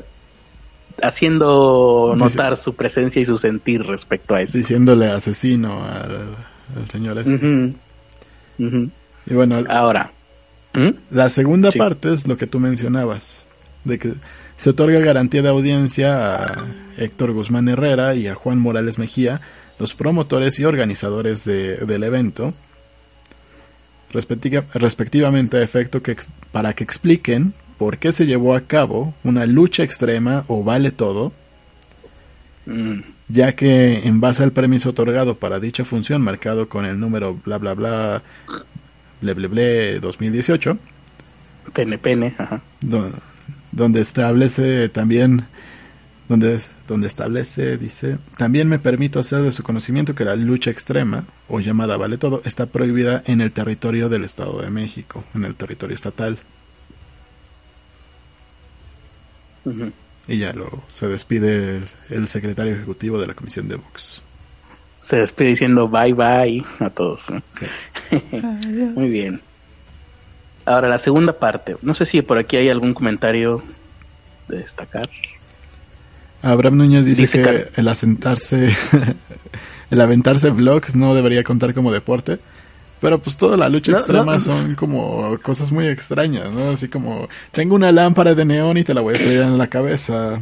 [1.02, 4.56] haciendo notar su presencia y su sentir respecto a eso.
[4.56, 7.74] Diciéndole asesino al, señor este.
[8.58, 10.12] Y bueno, ahora.
[10.74, 10.90] ¿Mm?
[11.10, 13.46] La segunda parte es lo que tú mencionabas,
[13.84, 14.14] de que
[14.56, 19.40] se otorga garantía de audiencia a Héctor Guzmán Herrera y a Juan Morales Mejía,
[19.82, 22.54] los promotores y organizadores del evento,
[24.12, 26.16] respectivamente a efecto que,
[26.52, 31.32] para que expliquen por qué se llevó a cabo una lucha extrema o vale todo,
[32.66, 33.00] mm.
[33.26, 37.58] ya que en base al permiso otorgado para dicha función marcado con el número bla
[37.58, 38.22] bla bla
[39.20, 40.78] ble ble ble 2018
[41.74, 42.60] PNPN ajá.
[43.72, 45.46] donde establece también
[46.28, 46.60] donde,
[46.92, 51.60] donde establece, dice, también me permito hacer de su conocimiento que la lucha extrema, o
[51.60, 55.94] llamada vale todo, está prohibida en el territorio del Estado de México, en el territorio
[55.94, 56.38] estatal.
[60.28, 64.22] Y ya lo, se despide el secretario ejecutivo de la comisión de Vox.
[65.02, 67.26] Se despide diciendo bye bye a todos.
[68.94, 69.40] Muy bien.
[70.64, 71.76] Ahora la segunda parte.
[71.82, 73.62] No sé si por aquí hay algún comentario
[74.48, 75.08] de destacar.
[76.42, 78.74] Abraham Núñez dice, que el asentarse,
[79.90, 82.38] el aventarse vlogs no debería contar como deporte.
[83.00, 86.70] Pero pues toda la lucha extrema son como cosas muy extrañas, ¿no?
[86.70, 89.66] Así como, tengo una lámpara de neón y te la voy a estrellar en la
[89.66, 90.40] cabeza.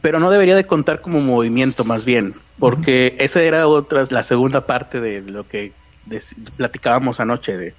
[0.00, 4.66] Pero no debería de contar como movimiento más bien, porque esa era otra, la segunda
[4.66, 5.72] parte de lo que
[6.56, 7.74] platicábamos anoche, de,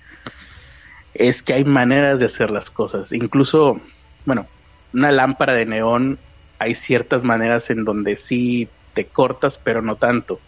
[1.13, 3.13] es que hay maneras de hacer las cosas.
[3.13, 3.79] Incluso,
[4.25, 4.45] bueno,
[4.93, 6.19] una lámpara de neón,
[6.61, 10.39] hay ciertas maneras en donde sí te cortas, pero no tanto.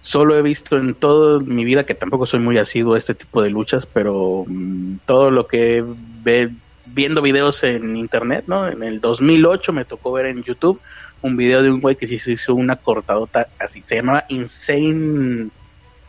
[0.00, 3.42] Solo he visto en toda mi vida, que tampoco soy muy asiduo a este tipo
[3.42, 5.84] de luchas, pero mm, todo lo que
[6.24, 6.48] ve,
[6.86, 8.66] viendo videos en internet, ¿no?
[8.66, 10.80] En el 2008 me tocó ver en YouTube
[11.20, 15.50] un video de un güey que se hizo una cortadota así, se llamaba Insane,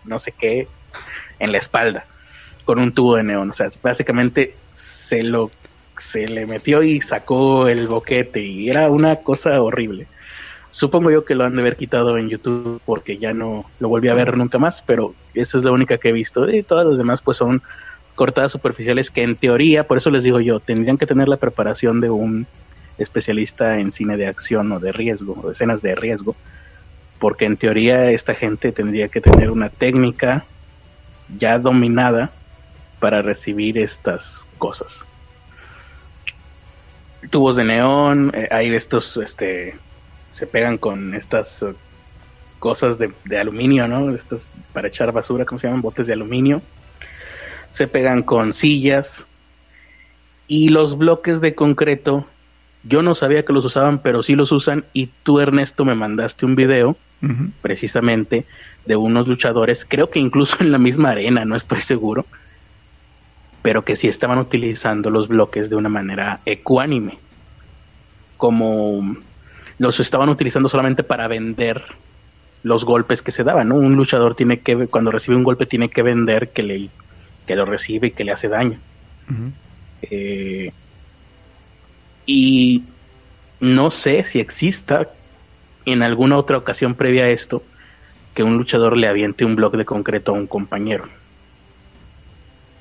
[0.06, 0.70] no sé qué,
[1.40, 2.06] en la espalda,
[2.64, 3.50] con un tubo de neón.
[3.50, 5.52] O sea, básicamente se lo
[5.98, 10.08] se le metió y sacó el boquete y era una cosa horrible.
[10.72, 14.08] Supongo yo que lo han de haber quitado en YouTube porque ya no lo volví
[14.08, 16.50] a ver nunca más, pero esa es la única que he visto.
[16.50, 17.62] Y todas las demás pues son
[18.16, 22.02] cortadas superficiales que en teoría, por eso les digo yo, tendrían que tener la preparación
[22.02, 22.48] de un
[22.98, 26.36] especialista en cine de acción o de riesgo, o de escenas de riesgo,
[27.20, 30.46] porque en teoría esta gente tendría que tener una técnica
[31.38, 32.32] ya dominada
[33.00, 35.06] para recibir estas cosas.
[37.30, 39.76] Tubos de neón, eh, hay estos este
[40.32, 41.66] se pegan con estas
[42.60, 44.14] cosas de, de aluminio, ¿no?
[44.16, 45.82] Estas para echar basura, ¿cómo se llaman?
[45.82, 46.62] Botes de aluminio.
[47.70, 49.26] Se pegan con sillas.
[50.48, 52.26] Y los bloques de concreto,
[52.84, 54.86] yo no sabía que los usaban, pero sí los usan.
[54.94, 56.98] Y tú, Ernesto, me mandaste un video,
[57.62, 58.46] precisamente,
[58.86, 62.26] de unos luchadores, creo que incluso en la misma arena, no estoy seguro,
[63.64, 67.18] pero que sí estaban utilizando los bloques de una manera ecuánime.
[68.38, 69.18] Como
[69.80, 71.82] los estaban utilizando solamente para vender
[72.62, 73.76] los golpes que se daban, ¿no?
[73.76, 76.90] Un luchador tiene que, cuando recibe un golpe, tiene que vender que le
[77.48, 78.80] que lo recibe y que le hace daño.
[80.02, 80.72] Eh,
[82.26, 82.84] y
[83.60, 85.10] no sé si exista
[85.86, 87.64] en alguna otra ocasión previa a esto
[88.34, 91.06] que un luchador le aviente un bloque de concreto a un compañero.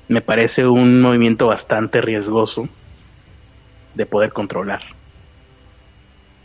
[0.07, 2.67] Me parece un movimiento bastante riesgoso
[3.95, 4.81] de poder controlar.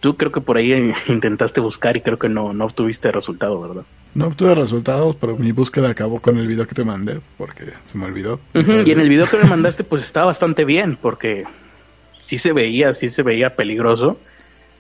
[0.01, 3.83] Tú creo que por ahí intentaste buscar y creo que no, no obtuviste resultado, ¿verdad?
[4.15, 7.99] No obtuve resultados, pero mi búsqueda acabó con el video que te mandé, porque se
[7.99, 8.41] me olvidó.
[8.55, 11.45] Y en el video que me mandaste, pues estaba bastante bien, porque
[12.23, 14.19] sí se veía, sí se veía peligroso,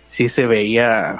[0.08, 1.18] sí se veía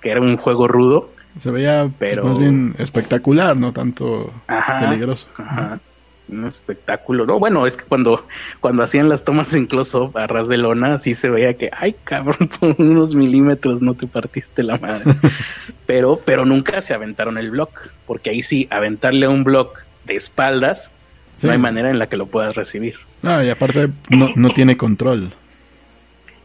[0.00, 1.10] que era un juego rudo.
[1.38, 5.28] Se veía Pero- más bien espectacular, no tanto Ajá, peligroso.
[5.36, 5.80] Ajá.
[6.28, 7.24] Un espectáculo.
[7.24, 8.26] No, bueno, es que cuando,
[8.60, 11.94] cuando hacían las tomas en close-up a ras de lona, sí se veía que, ay,
[12.04, 15.04] cabrón, por unos milímetros no te partiste la madre.
[15.86, 20.90] pero, pero nunca se aventaron el block, porque ahí sí, aventarle un block de espaldas,
[21.36, 21.46] Sí.
[21.46, 22.96] no hay manera en la que lo puedas recibir.
[23.22, 25.30] No, y aparte no, no tiene control.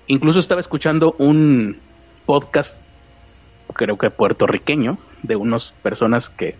[0.05, 1.77] Incluso estaba escuchando un
[2.27, 2.77] podcast,
[3.73, 6.55] creo que puertorriqueño, de unas personas que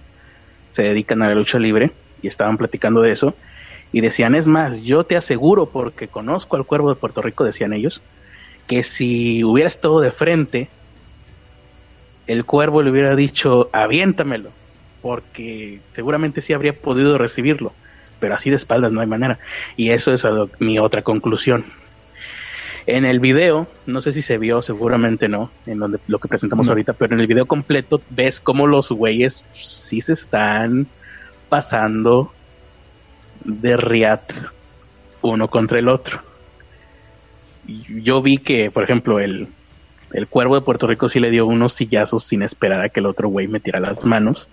[0.72, 1.92] se dedican a la lucha libre
[2.24, 3.36] y estaban platicando de eso.
[3.92, 7.74] Y decían, es más, yo te aseguro, porque conozco al cuervo de Puerto Rico, decían
[7.74, 8.02] ellos,
[8.66, 10.70] que si hubiera estado de frente,
[12.26, 14.50] el cuervo le hubiera dicho, aviéntamelo,
[15.02, 17.74] porque seguramente sí habría podido recibirlo,
[18.20, 19.38] pero así de espaldas no hay manera.
[19.76, 21.66] Y eso es lo- mi otra conclusión.
[22.86, 26.66] En el video, no sé si se vio, seguramente no, en donde lo que presentamos
[26.66, 26.72] No.
[26.72, 30.88] ahorita, pero en el video completo ves cómo los güeyes sí se están
[31.50, 32.34] pasando
[33.44, 34.32] de riat
[35.22, 36.22] uno contra el otro.
[37.66, 39.48] Yo vi que, por ejemplo, el,
[40.14, 43.06] el cuervo de Puerto Rico sí le dio unos sillazos sin esperar a que el
[43.06, 44.48] otro güey metiera las manos.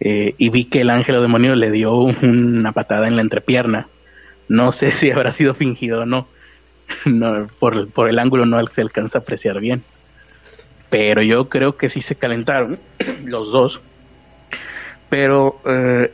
[0.00, 3.88] Eh, y vi que el ángel demonio le dio una patada en la entrepierna.
[4.48, 6.28] No sé si habrá sido fingido o no.
[7.04, 9.82] no por, por el ángulo no se alcanza a apreciar bien.
[10.90, 12.78] Pero yo creo que sí se calentaron
[13.24, 13.80] los dos.
[15.08, 16.12] Pero eh,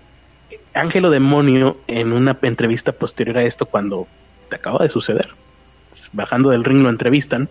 [0.75, 4.07] Ángelo Demonio, en una entrevista posterior a esto, cuando
[4.49, 5.31] te acaba de suceder,
[6.13, 7.49] bajando del ring lo entrevistan,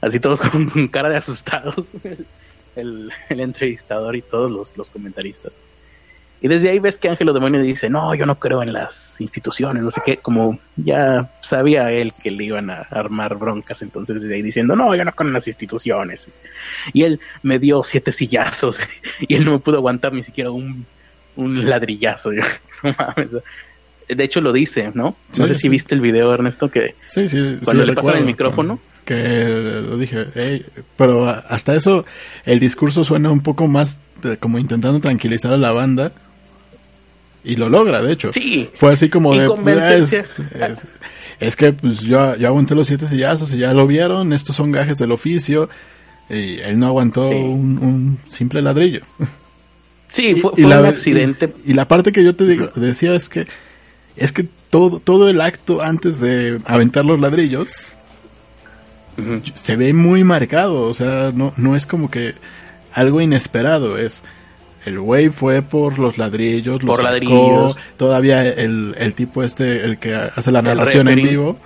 [0.00, 1.86] así todos con cara de asustados,
[2.76, 5.52] el, el entrevistador y todos los, los comentaristas.
[6.44, 9.82] Y desde ahí ves que Ángelo Demonio dice, no, yo no creo en las instituciones,
[9.82, 14.34] no sé qué, como ya sabía él que le iban a armar broncas, entonces desde
[14.34, 16.28] ahí diciendo, no, yo no creo en las instituciones.
[16.92, 18.80] Y él me dio siete sillazos
[19.20, 20.84] y él no me pudo aguantar ni siquiera un,
[21.36, 22.32] un ladrillazo.
[22.32, 22.42] Yo,
[22.82, 23.28] no mames.
[24.08, 25.14] De hecho lo dice, ¿no?
[25.30, 25.60] Sí, no sé sí.
[25.60, 27.24] si viste el video, Ernesto, que Sí.
[27.64, 28.80] Cuando le pasan el micrófono.
[29.04, 30.26] Que lo dije,
[30.96, 32.04] pero hasta eso
[32.44, 36.10] el discurso suena un poco más de- como intentando tranquilizar a la banda.
[37.44, 38.32] Y lo logra, de hecho.
[38.32, 39.46] sí, Fue así como Y de...
[39.46, 40.18] convencerse.
[40.20, 40.28] Es,
[40.60, 40.78] es-
[41.40, 44.70] es que pues yo ya aguanté los siete sillazos y ya lo vieron, estos son
[44.70, 45.68] gajes del oficio.
[46.30, 47.34] Y él no aguantó Sí.
[47.34, 49.00] un, un simple ladrillo.
[50.08, 51.52] sí, fue, Y- y fue la- un accidente.
[51.66, 53.46] Y, y la parte que yo te digo, decía es que
[54.16, 57.90] es que todo todo el acto antes de aventar los ladrillos
[59.54, 62.34] se ve muy marcado, o sea, no no es como que
[62.94, 64.22] algo inesperado, es
[64.84, 67.76] el güey fue por los ladrillos, los Por sacó, ladrillos.
[67.96, 71.30] todavía el, el tipo este, el que hace la narración en referee.
[71.30, 71.56] vivo,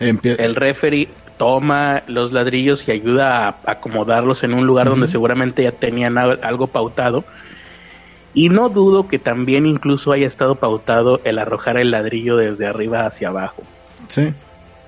[0.00, 5.62] empie- el referee toma los ladrillos y ayuda a acomodarlos en un lugar donde seguramente
[5.64, 7.24] ya tenían al- algo pautado.
[8.34, 13.06] Y no dudo que también incluso haya estado pautado el arrojar el ladrillo desde arriba
[13.06, 13.62] hacia abajo.
[14.08, 14.32] sí,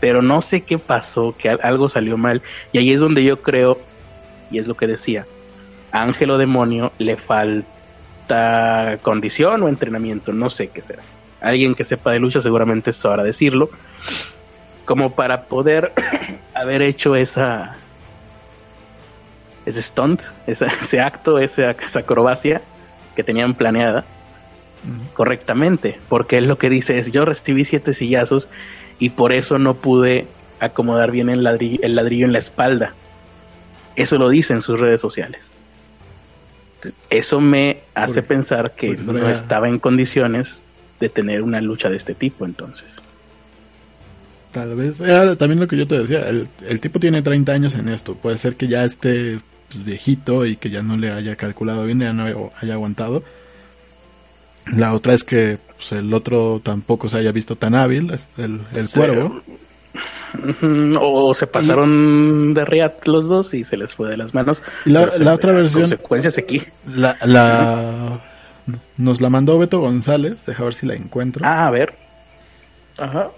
[0.01, 2.41] Pero no sé qué pasó, que al- algo salió mal.
[2.73, 3.79] Y ahí es donde yo creo,
[4.51, 5.27] y es lo que decía,
[5.95, 11.03] a Ángelo Demonio le falta condición o entrenamiento, no sé qué será.
[11.41, 13.71] Alguien que sepa de lucha seguramente sabrá decirlo.
[14.85, 15.93] Como para poder
[16.55, 17.77] haber hecho esa
[19.67, 22.61] ese stunt, esa- ese acto, esa, esa acrobacia
[23.15, 24.05] que tenían planeada
[25.15, 28.49] correctamente, porque él lo que dice es yo recibí siete sillazos
[28.99, 30.27] y por eso no pude
[30.61, 32.93] acomodar bien el ladrillo, el ladrillo en la espalda.
[33.97, 35.54] Eso lo dice en sus redes sociales.
[37.11, 40.63] Eso me hace pensar que no estaba en condiciones
[41.01, 42.87] de tener una lucha de este tipo entonces.
[44.53, 45.01] Tal vez.
[45.01, 46.29] Era también lo que yo te decía.
[46.29, 48.15] El, el tipo tiene 30 años en esto.
[48.15, 52.01] Puede ser que ya esté pues, viejito y que ya no le haya calculado bien,
[52.01, 53.25] ya no haya aguantado.
[54.77, 58.89] La otra es que pues, el otro tampoco se haya visto tan hábil, el, el
[58.91, 59.43] cuervo.
[61.01, 64.63] O se pasaron de riat los dos y se les fue de las manos.
[64.85, 66.63] Y la- la otra versión- Consecuencias aquí.
[66.95, 68.21] La, la-
[68.97, 70.45] nos la mandó Beto González.
[70.47, 71.45] Deja ver si la encuentro.
[71.47, 71.95] Ah, a ver.
[72.99, 73.29] Ajá.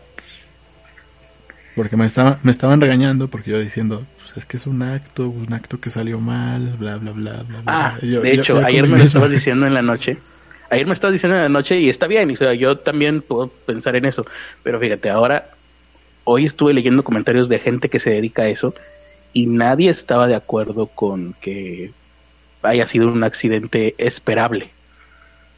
[1.75, 5.29] Porque me, estaba, me estaban regañando porque yo diciendo, pues es que es un acto,
[5.29, 7.63] un acto que salió mal, bla, bla, bla, bla.
[7.67, 10.17] Ah, Y yo- de yo- hecho, yo ayer me lo estabas diciendo en la noche.
[10.71, 13.49] Ayer me estabas diciendo en la noche y está bien, o sea, yo también puedo
[13.49, 14.25] pensar en eso.
[14.63, 15.51] Pero fíjate, ahora,
[16.27, 18.75] hoy estuve leyendo comentarios de gente que se dedica a eso
[19.33, 21.93] y nadie estaba de acuerdo con que
[22.63, 24.71] haya sido un accidente esperable.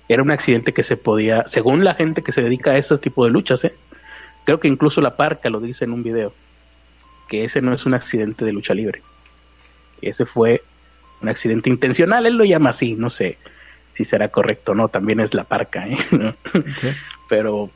[0.09, 3.25] Era un accidente que se podía, según la gente que se dedica a ese tipo
[3.25, 3.75] de luchas, ¿eh?
[4.45, 6.35] creo que incluso la parca lo dice en un video,
[7.29, 9.01] que ese no es un accidente de lucha libre.
[10.03, 10.63] Ese fue
[11.23, 13.39] un accidente intencional, él lo llama así, no sé
[13.95, 15.99] si será correcto o no, también es la parca, ¿eh?
[16.77, 16.89] Sí.
[17.29, 17.71] pero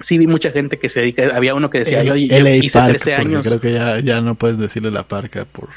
[0.00, 2.98] sí vi mucha gente que se dedica, había uno que decía, yo, hice Park, 13
[2.98, 5.68] porque años, Creo que ya, ya no puedes decirle la parca por...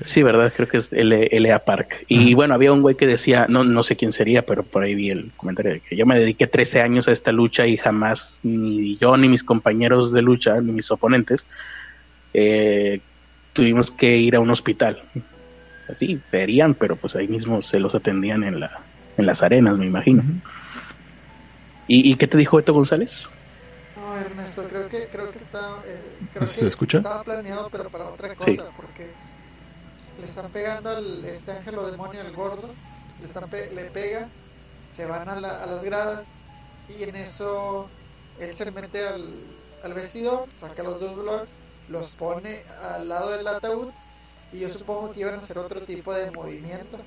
[0.00, 3.64] sí, verdad, creo que es LA Park, y bueno, había un güey que decía, no,
[3.64, 6.46] no sé quién sería, pero por ahí vi el comentario, de que yo me dediqué
[6.46, 10.72] 13 años a esta lucha y jamás, ni yo, ni mis compañeros de lucha, ni
[10.72, 11.46] mis oponentes,
[12.32, 13.00] eh,
[13.52, 15.02] tuvimos que ir a un hospital.
[15.88, 18.80] Así, serían, pero pues ahí mismo se los atendían en la
[19.16, 20.22] en las arenas, me imagino.
[21.86, 23.28] ¿Y, y qué te dijo Beto González?
[24.14, 25.82] No, Ernesto, creo que, creo que está.
[25.86, 26.00] eh,
[26.32, 26.98] creo ¿Se que escucha?
[26.98, 28.58] Estaba planeado, pero para otra cosa, Sí.
[28.76, 29.10] porque
[30.20, 32.68] le están pegando al este ángelo demonio, al gordo,
[33.20, 34.28] le, están pe- le pega,
[34.94, 36.24] se van a, la- a las gradas,
[36.88, 37.88] y en eso
[38.38, 39.34] él se mete al,
[39.82, 41.50] al vestido, saca los dos blogs,
[41.88, 43.90] los pone al lado del ataúd,
[44.52, 46.98] y yo supongo que iban a hacer otro tipo de movimiento.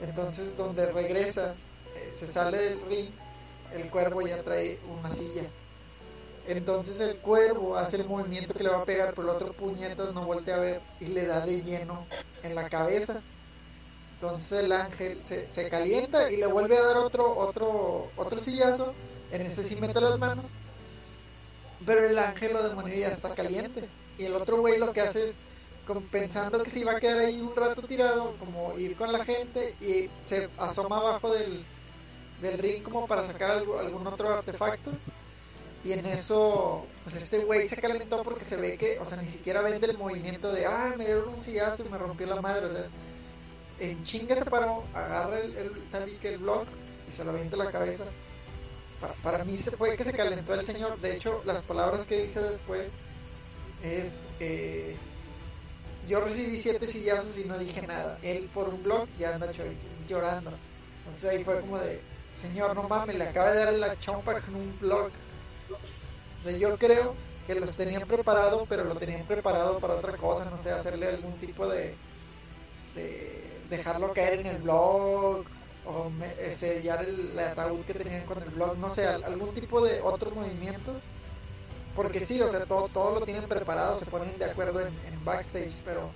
[0.00, 1.54] Entonces, donde regresa,
[1.96, 3.10] eh, se sale del ring,
[3.74, 5.42] el cuervo ya trae una silla.
[6.48, 10.14] Entonces el cuervo hace el movimiento que le va a pegar, pero el otro puñetas
[10.14, 12.10] no voltea a ver y le da de lleno
[12.42, 13.22] en la cabeza.
[14.14, 18.94] Entonces el ángel se, se calienta y le vuelve a dar otro, otro, otro sillazo.
[19.30, 20.46] En ese sí mete las manos.
[21.86, 23.94] Pero el ángel o demonio ya está caliente.
[24.16, 25.36] Y el otro güey lo que hace es,
[26.10, 29.76] pensando que se iba a quedar ahí un rato tirado, como ir con la gente
[29.80, 31.70] y se asoma abajo del,
[32.36, 35.02] del ring como para sacar algo- algún otro artefacto.
[35.88, 39.28] Y en eso, pues este güey se calentó porque se ve que, o sea, ni
[39.30, 42.66] siquiera vende el movimiento de, ah, me dieron un sillazo y me rompió la madre.
[42.66, 42.86] O sea,
[43.80, 46.66] en chinga se paró, agarra el, el tabique, el block
[47.08, 48.04] y se lo avienta la cabeza.
[49.00, 51.00] Pa- para mí se fue que se calentó el señor.
[51.00, 52.88] De hecho, las palabras que dice después
[53.82, 54.94] es, eh,
[56.06, 58.18] yo recibí siete sillazos y no dije nada.
[58.22, 59.50] Él por un blog ya anda
[60.06, 60.50] llorando.
[61.06, 61.98] Entonces ahí fue como de,
[62.42, 65.10] señor, no mames, le acaba de dar la chompa con un blog.
[66.40, 67.14] O sea, yo creo
[67.46, 71.38] que los tenían preparado, pero lo tenían preparado para otra cosa, no sé, hacerle algún
[71.38, 71.96] tipo de,
[72.94, 75.44] de dejarlo caer en el blog
[75.86, 79.80] o eh, sellar el, ataúd que tenían con el blog, no sé, al- algún tipo
[79.80, 81.00] de otro movimiento.
[81.94, 85.74] Porque sí, o sea, todo, todo lo tienen preparado, se ponen de acuerdo en, backstage,
[85.84, 86.12] pero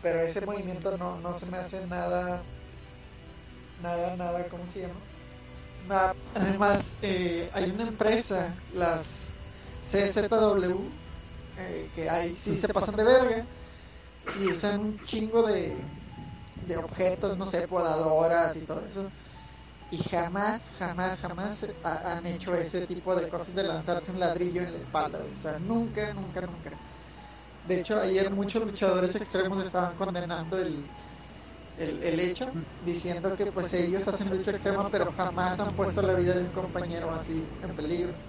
[0.00, 2.42] pero ese movimiento no, no se me hace nada,
[3.82, 5.00] nada, nada, ¿cómo se llama?
[6.34, 9.27] Además, eh, hay una empresa, las
[9.88, 11.00] CZW,
[11.56, 13.48] eh, que ahí sí se pasan de verga
[14.32, 15.92] y usan un chingo de,
[16.60, 19.12] de objetos, no sé, podadoras y todo eso.
[19.90, 24.62] Y jamás, jamás, jamás ha- han hecho ese tipo de cosas de lanzarse un ladrillo
[24.62, 25.24] en la espalda.
[25.26, 26.80] O sea, nunca, nunca, nunca.
[27.62, 30.92] De hecho, ayer muchos luchadores extremos estaban condenando el,
[31.76, 36.14] el, el hecho, diciendo que pues ellos hacen lucha extrema, pero jamás han puesto la
[36.14, 38.22] vida de un compañero así en peligro.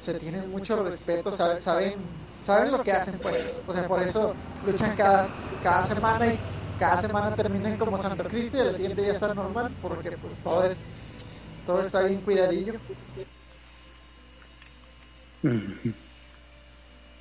[0.00, 1.94] Se tienen mucho respeto, saben, saben,
[2.42, 3.52] saben lo que hacen, pues.
[3.66, 4.34] O sea, por eso
[4.66, 5.28] luchan cada,
[5.62, 6.38] cada semana y
[6.78, 10.64] cada semana terminan como Santo Cristo y al siguiente ya está normal, porque pues todo
[10.64, 10.78] es,
[11.66, 12.74] todo está bien cuidadillo.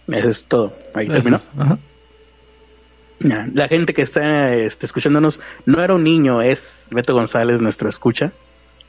[0.08, 0.74] Eso es todo.
[0.94, 1.36] Ahí Eso terminó.
[1.36, 1.78] es, ajá.
[3.20, 7.90] Ya, La gente que está este, escuchándonos no era un niño, es Beto González, nuestro
[7.90, 8.32] escucha.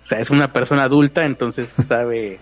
[0.05, 2.39] O sea, es una persona adulta, entonces sabe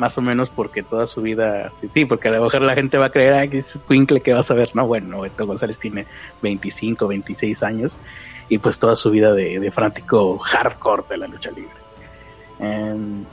[0.00, 2.96] más o menos porque toda su vida, sí, sí, porque a lo mejor la gente
[2.96, 4.70] va a creer, que es Twinkle que vas a ver.
[4.74, 6.06] No, bueno, Beto González tiene
[6.40, 7.96] 25, 26 años
[8.48, 11.74] y pues toda su vida de, de hardcore de la lucha libre.
[12.58, 13.24] Em,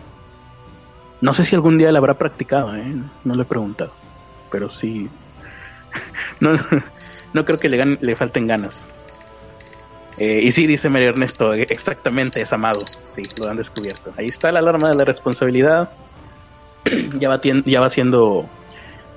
[1.22, 2.94] no sé si algún día la habrá practicado, ¿eh?
[3.24, 3.94] no le he preguntado,
[4.52, 5.10] pero sí,
[6.42, 6.60] no,
[7.32, 8.86] no creo que le, le falten ganas.
[10.18, 12.84] Eh, y sí, dice Mario Ernesto, eh, exactamente, es amado.
[13.16, 14.12] Sí, lo han descubierto.
[14.18, 15.90] Ahí está la alarma de la responsabilidad.
[17.20, 18.46] ya, va ya va siendo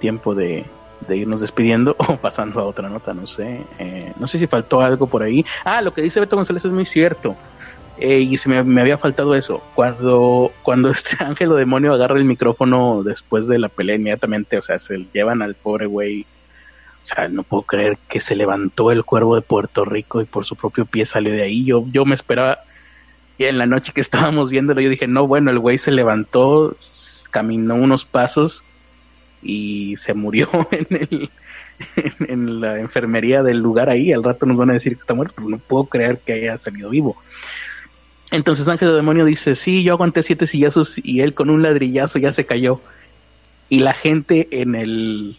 [0.01, 0.65] tiempo de,
[1.09, 3.61] irnos despidiendo o pasando a otra nota, no sé.
[3.79, 5.45] Eh, no sé si faltó algo por ahí.
[5.65, 7.37] Ah, lo que dice Beto González es muy cierto.
[7.99, 9.63] Eh, y se me, había faltado eso.
[9.75, 14.63] Cuando, cuando este ángel o demonio agarra el micrófono después de la pelea inmediatamente, o
[14.63, 16.27] sea, se llevan al pobre güey
[17.03, 20.45] o sea, no puedo creer que se levantó el cuervo de Puerto Rico y por
[20.45, 21.65] su propio pie salió de ahí.
[21.65, 22.59] Yo, yo me esperaba,
[23.39, 26.77] y en la noche que estábamos viéndolo, yo dije, no, bueno, el güey se levantó,
[27.31, 28.63] caminó unos pasos
[29.43, 31.31] y se murió en, el,
[32.29, 34.13] en, la enfermería del lugar ahí.
[34.13, 36.59] Al rato nos van a decir que está muerto, pero no puedo creer que haya
[36.59, 37.17] salido vivo.
[38.31, 42.19] Entonces Ángel de Demonio dice, sí, yo aguanté siete sillazos y él con un ladrillazo
[42.19, 42.81] ya se cayó.
[43.69, 45.39] Y la gente en el,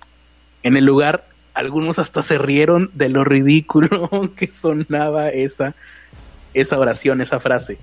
[0.64, 5.76] en el lugar algunos hasta se rieron de lo ridículo que sonaba esa,
[6.54, 7.78] esa oración, esa frase.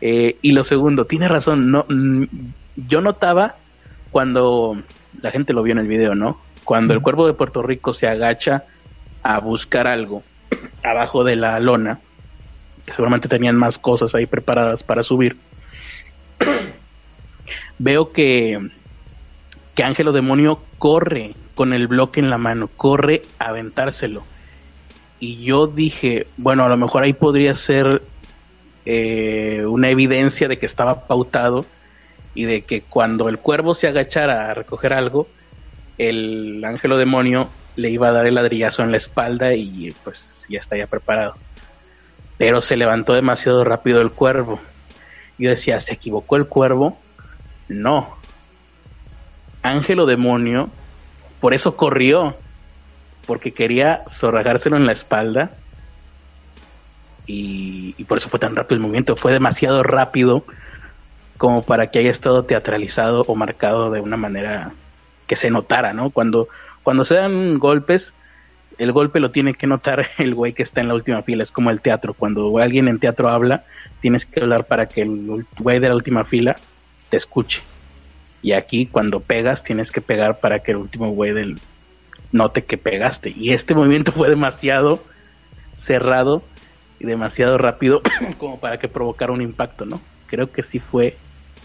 [0.00, 1.84] Eh, y lo segundo, tiene razón, no,
[2.86, 3.56] yo notaba
[4.10, 4.80] cuando
[5.20, 6.38] la gente lo vio en el video, ¿no?
[6.64, 8.64] Cuando el cuervo de Puerto Rico se agacha
[9.22, 10.22] a buscar algo
[10.82, 11.98] abajo de la lona,
[12.86, 15.36] que seguramente tenían más cosas ahí preparadas para subir,
[17.78, 18.70] veo que,
[19.74, 24.22] que Ángelo Demonio corre con el bloque en la mano, corre a aventárselo.
[25.20, 28.02] Y yo dije, bueno, a lo mejor ahí podría ser
[28.86, 31.66] eh, una evidencia de que estaba pautado
[32.38, 35.26] y de que cuando el cuervo se agachara a recoger algo,
[35.98, 40.60] el ángelo demonio le iba a dar el ladrillazo en la espalda y pues ya
[40.60, 41.34] estaría preparado.
[42.36, 44.60] Pero se levantó demasiado rápido el cuervo.
[45.36, 46.96] Yo decía, ¿se equivocó el cuervo?
[47.66, 48.16] No.
[49.62, 50.70] Ángelo demonio
[51.40, 52.36] por eso corrió,
[53.26, 55.50] porque quería zorrajárselo en la espalda.
[57.26, 59.16] Y, por eso fue tan rápido el movimiento.
[59.16, 60.44] Fue demasiado rápido
[61.38, 64.72] como para que haya estado teatralizado o marcado de una manera
[65.26, 66.10] que se notara, ¿no?
[66.10, 66.48] Cuando,
[66.82, 68.12] cuando se dan golpes,
[68.76, 71.44] el golpe lo tiene que notar el güey que está en la última fila.
[71.44, 72.12] Es como el teatro.
[72.12, 73.64] Cuando alguien en teatro habla,
[74.00, 76.56] tienes que hablar para que el güey de la última fila
[77.08, 77.62] te escuche.
[78.42, 81.60] Y aquí cuando pegas tienes que pegar para que el último güey del
[82.32, 83.32] note que pegaste.
[83.36, 85.02] Y este movimiento fue demasiado
[85.78, 86.42] cerrado
[86.98, 88.02] y demasiado rápido
[88.38, 90.00] como para que provocara un impacto, ¿no?
[90.26, 91.16] Creo que sí fue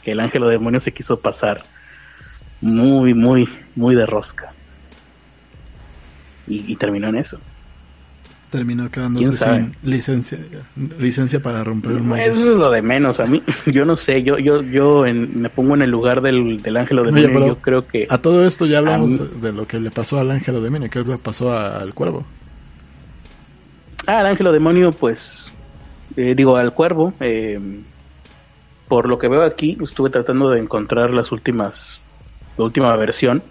[0.03, 1.63] que el ángel o demonio se quiso pasar
[2.61, 4.53] muy, muy, muy de rosca.
[6.47, 7.39] Y, y terminó en eso.
[8.49, 10.37] Terminó quedándose sin licencia,
[10.99, 13.41] licencia para romper un Eso es lo de menos a mí.
[13.65, 16.99] Yo no sé, yo yo yo en, me pongo en el lugar del, del ángel
[16.99, 17.35] o demonio.
[17.35, 20.29] Oye, yo creo que a todo esto ya hablamos de lo que le pasó al
[20.29, 22.27] ángel o demonio, que le pasó al cuervo.
[24.05, 25.51] Ah, al ángel o demonio, pues
[26.15, 27.11] eh, digo al cuervo.
[27.21, 27.59] Eh,
[28.93, 31.99] por lo que veo aquí, estuve tratando de encontrar las últimas,
[32.59, 33.41] la última versión.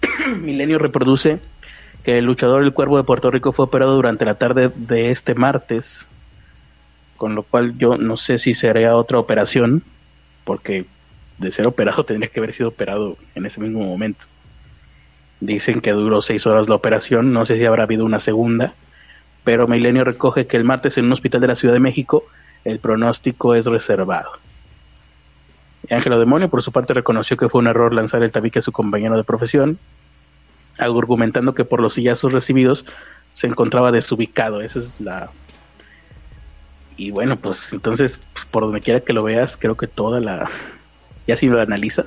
[0.40, 1.38] Milenio reproduce
[2.02, 5.36] que el luchador El Cuervo de Puerto Rico fue operado durante la tarde de este
[5.36, 6.04] martes,
[7.16, 9.84] con lo cual yo no sé si sería otra operación,
[10.42, 10.84] porque
[11.38, 14.24] de ser operado tendría que haber sido operado en ese mismo momento.
[15.38, 18.74] Dicen que duró seis horas la operación, no sé si habrá habido una segunda,
[19.44, 22.24] pero Milenio recoge que el martes en un hospital de la Ciudad de México
[22.64, 24.30] el pronóstico es reservado.
[25.88, 28.72] Ángelo Demonio, por su parte, reconoció que fue un error lanzar el tabique a su
[28.72, 29.78] compañero de profesión,
[30.78, 32.84] argumentando que por los sillazos recibidos
[33.32, 34.60] se encontraba desubicado.
[34.60, 35.30] Esa es la.
[36.96, 40.50] Y bueno, pues entonces, pues, por donde quiera que lo veas, creo que toda la.
[41.26, 42.06] Ya si lo analizas,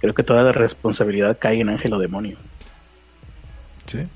[0.00, 2.36] creo que toda la responsabilidad cae en Ángelo Demonio.
[3.86, 4.06] Sí.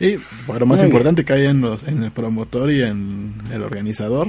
[0.00, 4.28] Y bueno, más Muy importante, cae en, los, en el promotor y en el organizador,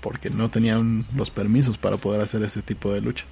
[0.00, 3.24] porque no tenían los permisos para poder hacer ese tipo de lucha.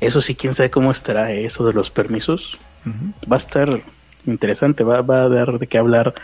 [0.00, 2.58] Eso sí, quién sabe cómo estará eso de los permisos.
[2.84, 3.30] Uh -huh.
[3.32, 3.80] Va a estar
[4.26, 6.14] interesante, va, va, a dar de qué hablar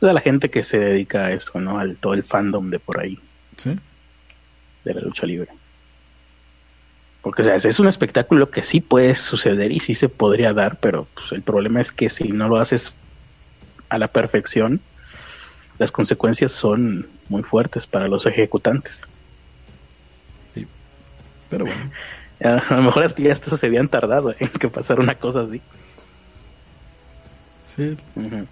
[0.00, 1.80] de la gente que se dedica a esto, ¿no?
[1.80, 3.18] Al todo el fandom de por ahí.
[3.56, 3.76] Sí.
[4.84, 5.48] De la lucha libre.
[7.22, 10.78] Porque, o sea, es un espectáculo que sí puede suceder y sí se podría dar,
[10.78, 12.92] pero pues, el problema es que si no lo haces
[13.88, 14.80] a la perfección,
[15.78, 19.00] las consecuencias son muy fuertes para los ejecutantes.
[20.54, 20.66] Sí.
[21.50, 21.80] Pero bueno.
[22.40, 25.62] A lo mejor hasta ya hasta se habían tardado en que pasara una cosa así.
[27.64, 27.96] Sí.
[28.14, 28.46] Uh -huh.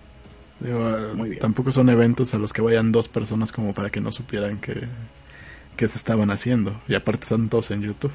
[0.61, 1.41] Digo, Muy bien.
[1.41, 4.85] tampoco son eventos a los que vayan dos personas como para que no supieran que,
[5.77, 6.81] que se estaban haciendo.
[6.89, 8.13] Y aparte están todos en YouTube.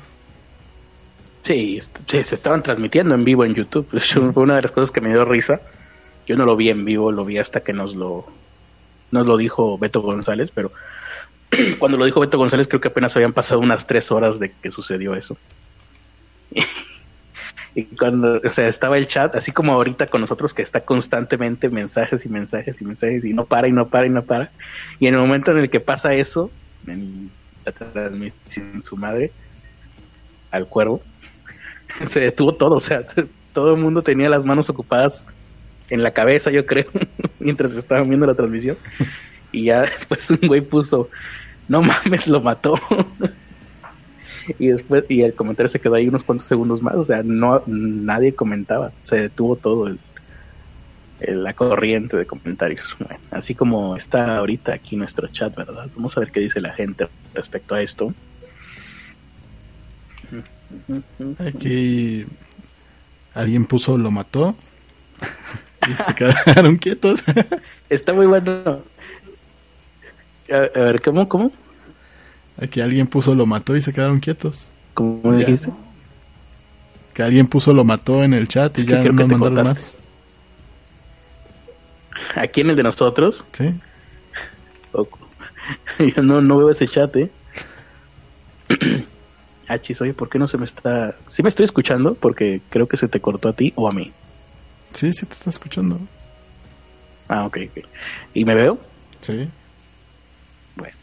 [1.43, 3.87] Sí, se estaban transmitiendo en vivo en YouTube.
[4.33, 5.61] Fue una de las cosas que me dio risa.
[6.29, 8.23] Yo no lo vi en vivo, lo vi hasta que nos lo,
[9.09, 10.71] nos lo dijo Beto González, pero
[11.79, 14.69] cuando lo dijo Beto González creo que apenas habían pasado unas tres horas de que
[14.69, 15.35] sucedió eso.
[17.75, 21.69] Y cuando, o sea, estaba el chat, así como ahorita con nosotros, que está constantemente
[21.69, 24.49] mensajes y mensajes y mensajes y no para y no para y no para.
[24.99, 26.49] Y en el momento en el que pasa eso,
[26.87, 27.29] en
[27.63, 29.31] la transmisión su madre,
[30.49, 31.01] al cuervo,
[32.09, 33.03] se detuvo todo, o sea,
[33.53, 35.25] todo el mundo tenía las manos ocupadas
[35.89, 36.85] en la cabeza, yo creo,
[37.39, 38.77] mientras estaban viendo la transmisión.
[39.51, 41.09] Y ya después un güey puso,
[41.67, 42.79] no mames, lo mató.
[44.59, 47.63] y después, y el comentario se quedó ahí unos cuantos segundos más, o sea, no,
[47.65, 49.97] nadie comentaba, se detuvo todo el,
[51.21, 52.95] el- la corriente de comentarios.
[52.99, 55.87] Bueno, así como está ahorita aquí nuestro chat, ¿verdad?
[55.95, 58.13] Vamos a ver qué dice la gente respecto a esto.
[61.39, 62.25] Aquí
[63.33, 64.55] alguien puso lo mató.
[65.87, 67.23] Y se quedaron quietos.
[67.89, 68.81] Está muy bueno.
[70.51, 71.27] A, a ver, ¿cómo?
[71.29, 71.51] ¿Cómo?
[72.61, 74.67] Aquí alguien puso lo mató y se quedaron quietos.
[74.93, 75.45] ¿Cómo Ya.
[75.45, 75.69] dijiste?
[77.13, 79.63] Que alguien puso lo mató en el chat y Es que ya no que mandaron
[79.63, 79.97] más.
[82.35, 83.43] Aquí en el de nosotros.
[83.53, 83.73] Sí.
[84.93, 85.07] o-
[86.15, 87.29] Yo no, no veo ese chat, ¿eh?
[89.67, 91.15] Achis, oye, ¿por qué no se me está...?
[91.27, 94.11] Sí me estoy escuchando porque creo que se te cortó a ti o a mí.
[94.93, 95.99] Sí, sí te está escuchando.
[97.27, 97.85] Ah, ok, ok.
[98.33, 98.79] ¿Y me veo?
[99.21, 99.47] Sí.
[100.75, 100.95] Bueno,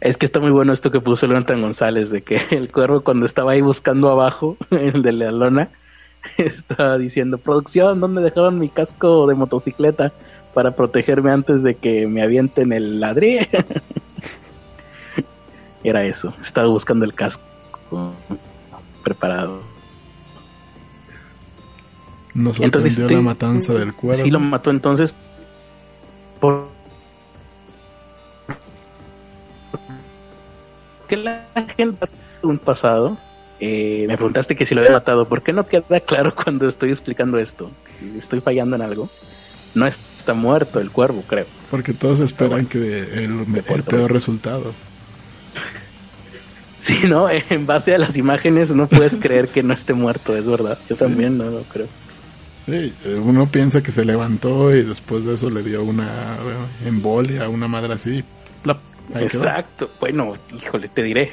[0.00, 3.26] es que está muy bueno esto que puso Leontan González, de que el cuervo cuando
[3.26, 5.68] estaba ahí buscando abajo, el de la lona,
[6.38, 10.12] estaba diciendo, producción, ¿dónde dejaron mi casco de motocicleta
[10.54, 13.46] para protegerme antes de que me avienten el ladrillo?
[15.84, 17.40] Era eso, estaba buscando el casco
[19.04, 19.77] preparado.
[22.34, 24.22] Nos Entonces, sorprendió sí, la matanza del cuervo.
[24.24, 25.12] Sí lo mató entonces
[26.40, 26.68] por
[31.08, 31.44] qué la
[31.76, 32.06] gente
[32.42, 33.16] un pasado
[33.60, 36.90] eh, me preguntaste que si lo había matado ¿por qué no queda claro cuando estoy
[36.90, 37.70] explicando esto?
[38.16, 39.08] ¿estoy fallando en algo?
[39.74, 42.78] no está muerto el cuervo creo Porque todos esperan que
[43.24, 44.72] el, el peor resultado.
[46.80, 50.46] sí no en base a las imágenes no puedes creer que no esté muerto es
[50.46, 51.02] verdad yo Sí.
[51.04, 51.86] también no lo creo
[53.24, 56.36] Uno piensa que se levantó y después de eso le dio una
[56.84, 58.24] embolia, una madre así.
[59.14, 59.90] Exacto.
[60.00, 61.32] Bueno, híjole, te diré.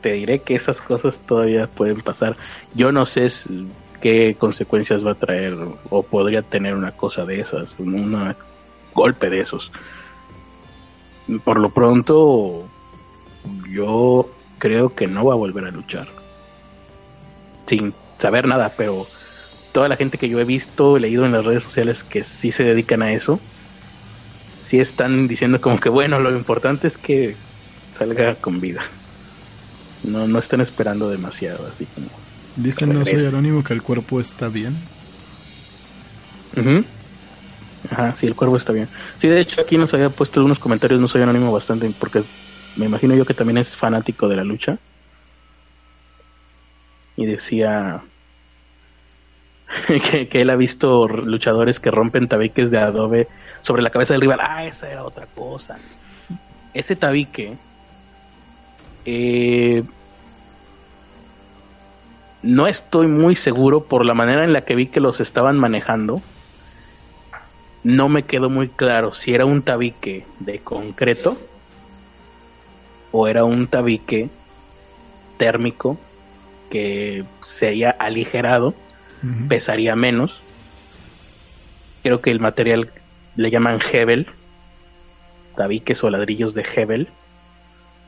[0.00, 2.36] Te diré que esas cosas todavía pueden pasar.
[2.74, 3.26] Yo no sé
[4.00, 5.58] qué consecuencias va a traer
[5.90, 8.34] o podría tener una cosa de esas, un
[8.94, 9.70] golpe de esos.
[11.44, 12.66] Por lo pronto,
[13.70, 16.08] yo creo que no va a volver a luchar.
[17.66, 19.06] Sin saber nada, pero
[19.72, 22.64] toda la gente que yo he visto, leído en las redes sociales que sí se
[22.64, 23.40] dedican a eso,
[24.62, 27.38] sí están diciendo como que bueno, lo importante es que
[27.92, 28.82] salga con vida.
[30.02, 32.10] No, no están esperando demasiado, así como.
[32.56, 34.88] Dicen no soy anónimo que el cuerpo está bien.
[36.56, 36.84] Ujú.
[37.90, 38.90] Ajá, sí, el cuervo está bien.
[39.18, 42.22] Sí, de hecho aquí nos había puesto unos comentarios, no soy anónimo bastante, porque
[42.76, 44.78] me imagino yo que también es fanático de la lucha.
[47.16, 48.02] Y decía
[49.86, 53.28] que, él ha visto luchadores que rompen tabiques de adobe
[53.60, 54.40] sobre la cabeza del rival.
[54.42, 55.76] Ah, esa era otra cosa.
[56.74, 57.56] Ese tabique
[59.04, 59.82] eh,
[62.42, 66.22] no estoy muy seguro por la manera en la que vi que los estaban manejando.
[67.82, 71.38] No me quedó muy claro si era un tabique de concreto
[73.12, 74.28] o era un tabique
[75.38, 75.98] térmico
[76.70, 78.74] que sería aligerado,
[79.48, 80.40] Pesaría menos.
[82.02, 82.90] Creo que el material
[83.36, 84.26] le llaman Hebel,
[85.56, 87.08] tabiques o ladrillos de Hebel,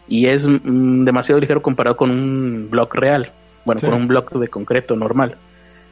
[0.09, 3.31] y es mm, demasiado ligero comparado con un block real,
[3.65, 3.87] bueno, Sí.
[3.87, 5.37] con un block de concreto normal.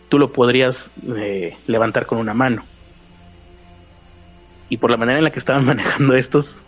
[0.08, 2.64] Tú lo podrías eh, levantar con una mano.
[4.68, 6.62] Y por la manera en la que estaban manejando estos,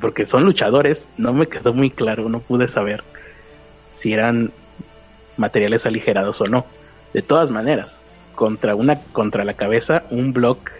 [0.00, 3.04] porque son luchadores, no me quedó muy claro, no pude saber
[3.90, 4.50] si eran
[5.36, 6.64] materiales aligerados o no.
[7.12, 8.00] De todas maneras,
[8.34, 10.70] contra una contra la cabeza un block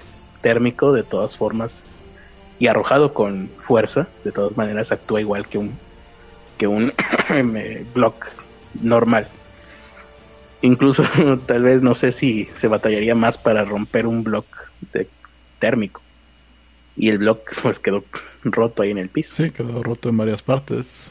[0.42, 1.82] térmico de todas formas
[2.58, 5.72] y arrojado con fuerza, de todas maneras actúa igual que un
[6.58, 6.92] que un
[7.30, 8.26] eh, block
[8.82, 9.26] normal.
[10.62, 11.04] Incluso
[11.46, 14.46] tal vez no sé si se batallaría más para romper un block
[14.92, 15.08] de-
[15.58, 16.02] térmico.
[16.96, 18.04] Y el blog pues quedó
[18.42, 19.32] roto ahí en el piso.
[19.32, 21.10] Sí, quedó roto en varias partes.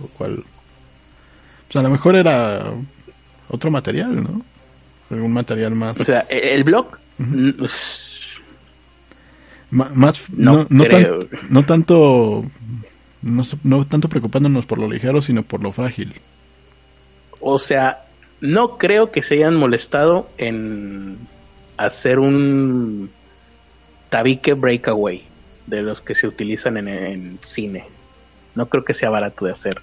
[0.00, 0.42] Lo cual.
[1.68, 2.72] Pues a lo mejor era
[3.48, 4.42] otro material, ¿no?
[5.10, 5.98] Algún material más.
[6.00, 6.98] O sea, e-, el blog.
[7.58, 8.02] pues,
[9.70, 10.28] más.
[10.30, 12.44] No No, tan- tanto.
[13.20, 16.14] No, no tanto preocupándonos por lo ligero, sino por lo frágil.
[17.40, 18.04] O sea,
[18.40, 21.18] no creo que se hayan molestado en
[21.76, 23.10] hacer un
[24.08, 25.24] tabique breakaway
[25.66, 27.84] de los que se utilizan en, en cine.
[28.54, 29.80] No creo que sea barato de hacer.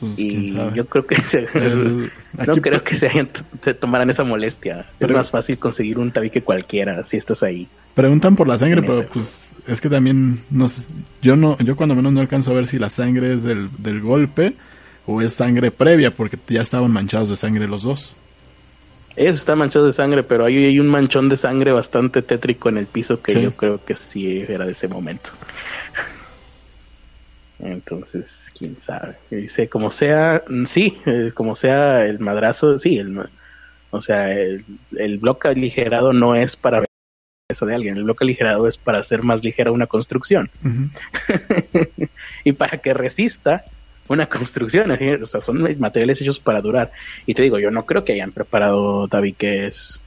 [0.00, 2.10] Pues Y yo creo que se- El-
[2.46, 3.28] no creo que se, hayan-
[3.62, 4.86] se tomaran esa molestia.
[4.98, 7.68] Pero- es más fácil conseguir un tabique cualquiera si estás ahí.
[7.94, 9.08] Preguntan por la sangre, pero ese.
[9.12, 10.88] pues es que también no sé,
[11.20, 14.00] yo no yo cuando menos no alcanzo a ver si la sangre es del, del
[14.00, 14.54] golpe
[15.06, 18.14] o es sangre previa porque ya estaban manchados de sangre los dos.
[19.16, 22.78] Ellos están manchados de sangre, pero ahí hay un manchón de sangre bastante tétrico en
[22.78, 23.42] el piso que Sí.
[23.42, 25.30] yo creo que sí era de ese momento.
[27.62, 29.16] Entonces, quién sabe.
[29.30, 33.20] Dice, como sea, mm, sí, eh, como sea el madrazo, sí, el,
[33.90, 34.64] o sea, el,
[34.96, 36.84] el bloque aligerado no es para
[37.50, 40.48] eso de alguien, el bloque aligerado es para hacer más ligera una construcción
[42.44, 43.64] y para que resista
[44.10, 44.90] una construcción.
[44.90, 46.90] O sea, son materiales hechos para durar.
[47.26, 50.00] Y te digo, yo no creo que hayan preparado tabiques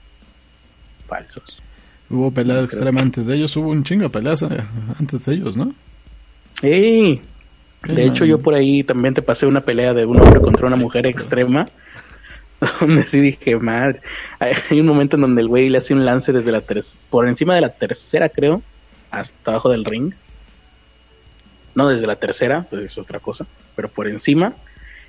[1.07, 1.57] falsos.
[2.09, 4.61] Hubo peleas creo extremas antes de ellos, hubo un chingo de peleas eh,
[4.99, 5.73] antes de ellos, ¿no?
[6.61, 7.21] Sí.
[7.87, 10.75] De hecho, yo por ahí también te pasé una pelea de un hombre contra una
[10.75, 11.67] mujer extrema.
[12.79, 13.99] Donde sí dije, madre.
[14.39, 17.27] Hay un momento en donde el güey le hace un lance desde la tercera, por
[17.27, 18.61] encima de la tercera, creo,
[19.11, 20.13] hasta abajo del ring.
[21.75, 24.53] No desde la tercera, pues es otra cosa, pero por encima.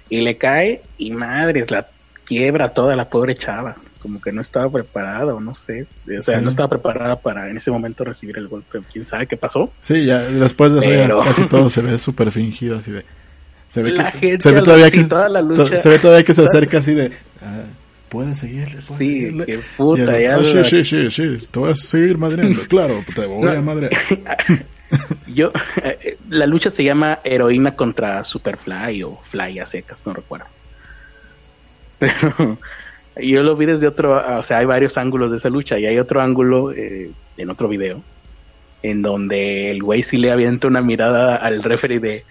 [0.08, 1.86] Y le cae y madres, la
[2.24, 3.76] quiebra toda la pobre chava.
[4.04, 5.80] Como que no estaba preparada o no sé.
[5.82, 6.44] O sea, Sí.
[6.44, 8.80] no estaba preparada para en ese momento recibir el golpe.
[8.92, 9.72] ¿Quién sabe qué pasó?
[9.80, 13.02] Sí, ya después de eso ya casi todo se ve súper fingido así de
[13.66, 15.78] se ve La que gente se ve todavía sí, que toda la lucha.
[15.78, 17.62] se ve todavía que se acerca así de ah,
[18.10, 19.46] puede seguirle, Sí, seguirle.
[19.46, 22.60] qué puta, el, ya "Ah, sí, la- sí, sí, sí, te voy a seguir madreando,
[22.68, 23.50] claro, te voy No.
[23.52, 23.90] a madrear.
[25.26, 25.50] Yo,
[26.28, 30.44] la lucha se llama Heroína contra Superfly o Fly a secas, no recuerdo.
[31.98, 32.58] Pero
[33.16, 35.98] yo lo vi desde otro, o sea, hay varios ángulos de esa lucha y hay
[35.98, 38.02] otro ángulo eh, en otro video
[38.84, 42.24] en donde el güey sí le avienta una mirada al referee de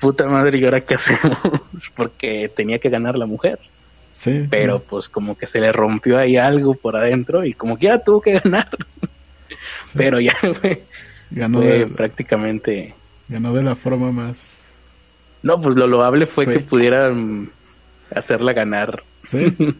[0.00, 1.38] puta madre, ¿y ahora qué hacemos?
[1.96, 3.58] Porque tenía que ganar la mujer,
[4.12, 7.86] Sí, pero pues como que se le rompió ahí algo por adentro y como que
[7.86, 8.68] ya tuvo que ganar,
[9.84, 9.96] sí.
[9.96, 10.82] pero ya fue,
[11.30, 12.94] ganó, fue de, prácticamente...
[13.28, 14.64] ganó de la forma más
[15.42, 17.50] No, pues lo loable fue que pudieran
[18.14, 19.02] hacerla ganar.
[19.26, 19.54] Sí,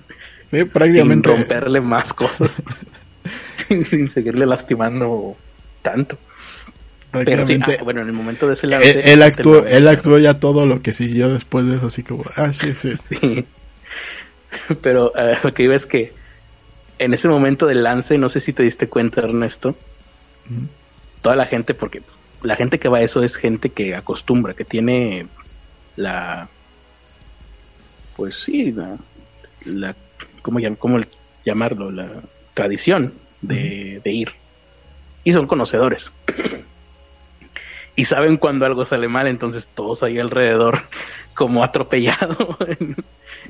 [0.51, 2.51] sí, sin romperle más cosas,
[3.69, 5.37] sin seguirle lastimando
[5.83, 6.19] tanto.
[7.25, 9.77] Pero sí, ah, bueno, en el momento de ese él, lance, él actuó, te lo-
[9.77, 12.93] él actuó ya todo lo que siguió después de eso así como, ah, sí, sí.
[13.09, 13.45] Sí.
[14.83, 16.13] Pero eh, lo que iba es que
[16.99, 19.77] en ese momento del lance, no sé si te diste cuenta, Ernesto,
[21.23, 22.03] toda la gente, porque
[22.43, 25.27] la gente que va a eso es gente que acostumbra, que tiene
[25.97, 26.49] la,
[28.17, 28.97] pues sí, la,
[29.65, 29.95] la
[30.51, 31.01] ¿cómo, cómo
[31.45, 31.91] llamarlo?
[31.91, 32.09] La
[32.55, 34.33] tradición de, de ir.
[35.25, 36.11] Y son conocedores.
[37.97, 40.83] y saben cuando algo sale mal, entonces todos ahí alrededor,
[41.35, 42.97] como atropellado en,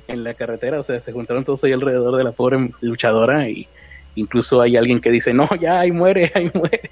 [0.08, 3.68] en la carretera, o sea, se juntaron todos ahí alrededor de la pobre luchadora y
[4.14, 6.90] incluso hay alguien que dice, no, ya, ahí muere, ahí muere.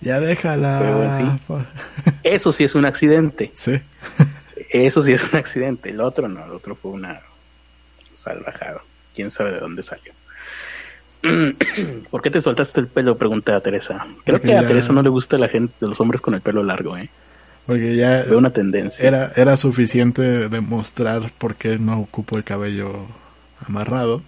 [0.00, 0.78] Ya déjala.
[0.80, 1.42] Pero sí.
[1.46, 1.66] por-
[2.22, 3.50] Eso sí es un accidente.
[3.54, 3.80] Sí.
[4.70, 5.90] Eso sí es un accidente.
[5.90, 7.20] El otro no, el otro fue una
[8.12, 8.82] salvajada.
[9.14, 10.12] Quién sabe de dónde salió.
[12.10, 13.16] ¿Por qué te soltaste el pelo?
[13.16, 14.06] Pregunta a Teresa.
[14.24, 16.40] Creo Porque que a ya- Teresa no le gusta la gente, los hombres con el
[16.40, 17.08] pelo largo, ¿eh?
[17.66, 19.06] Porque ya Veo una tendencia.
[19.06, 23.06] era, era suficiente demostrar por qué no ocupo el cabello
[23.66, 24.20] amarrado.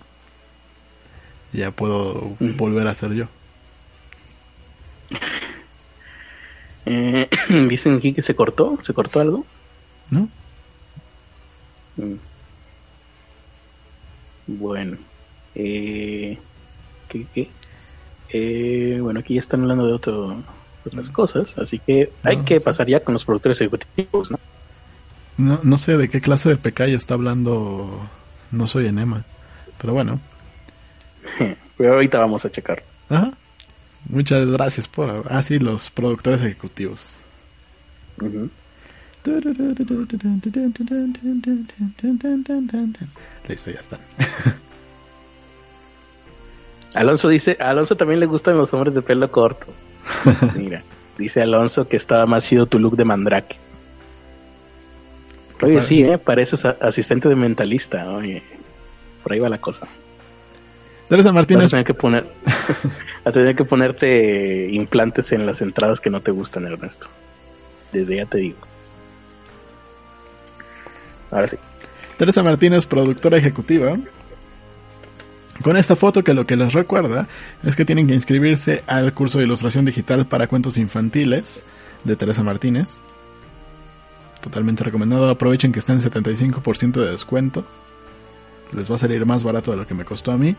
[1.53, 3.27] Ya puedo volver a ser yo.
[6.87, 7.29] Eh,
[7.69, 8.79] Dicen aquí que se cortó.
[8.83, 9.45] ¿Se cortó algo?
[10.11, 10.29] ¿No?
[11.97, 12.15] Mm.
[14.47, 14.97] Bueno.
[15.55, 16.39] Eh,
[17.09, 17.49] ¿qué, qué?
[18.33, 20.37] Eh, bueno, aquí ya están hablando de otro,
[20.85, 22.65] otras cosas, así que hay No, que sí.
[22.65, 24.39] pasar ya con los productores ejecutivos, ¿no?
[25.39, 28.09] No, no sé de qué clase de pecado está hablando.
[28.51, 29.23] No soy enema.
[29.81, 30.19] Pero bueno.
[31.77, 32.83] Pero ahorita vamos a checar.
[33.09, 33.33] Ajá.
[34.09, 35.27] Muchas gracias por.
[35.31, 37.19] Ah, sí, los productores ejecutivos.
[38.21, 38.49] Ujú.
[43.49, 44.01] Listo, ya están.
[46.95, 49.67] Alonso dice, a Alonso también le gustan los hombres de pelo corto.
[50.57, 50.83] Mira,
[51.19, 53.57] dice Alonso que estaba más chido tu look de Mandrake.
[55.63, 56.19] Oye, sí, ¿eh?
[56.19, 58.11] pareces a- asistente de mentalista.
[58.11, 58.43] Oye,
[59.23, 59.87] por ahí va la cosa.
[61.09, 62.27] Teresa Vas Martínez, a tener que poner,
[63.25, 67.09] a tener que ponerte implantes en las entradas que no te gustan, Ernesto.
[67.93, 68.59] Desde ya te digo.
[71.31, 71.57] Ahora sí.
[72.17, 73.97] Teresa Martínez, productora ejecutiva.
[75.63, 77.29] Con esta foto que lo que les recuerda
[77.63, 81.65] es que tienen que inscribirse al curso de ilustración digital para cuentos infantiles
[82.05, 83.01] de Teresa Martínez.
[84.41, 85.29] Totalmente recomendado.
[85.29, 87.65] Aprovechen que está en 75% de descuento.
[88.73, 90.55] Les va a salir más barato de lo que me costó a mí.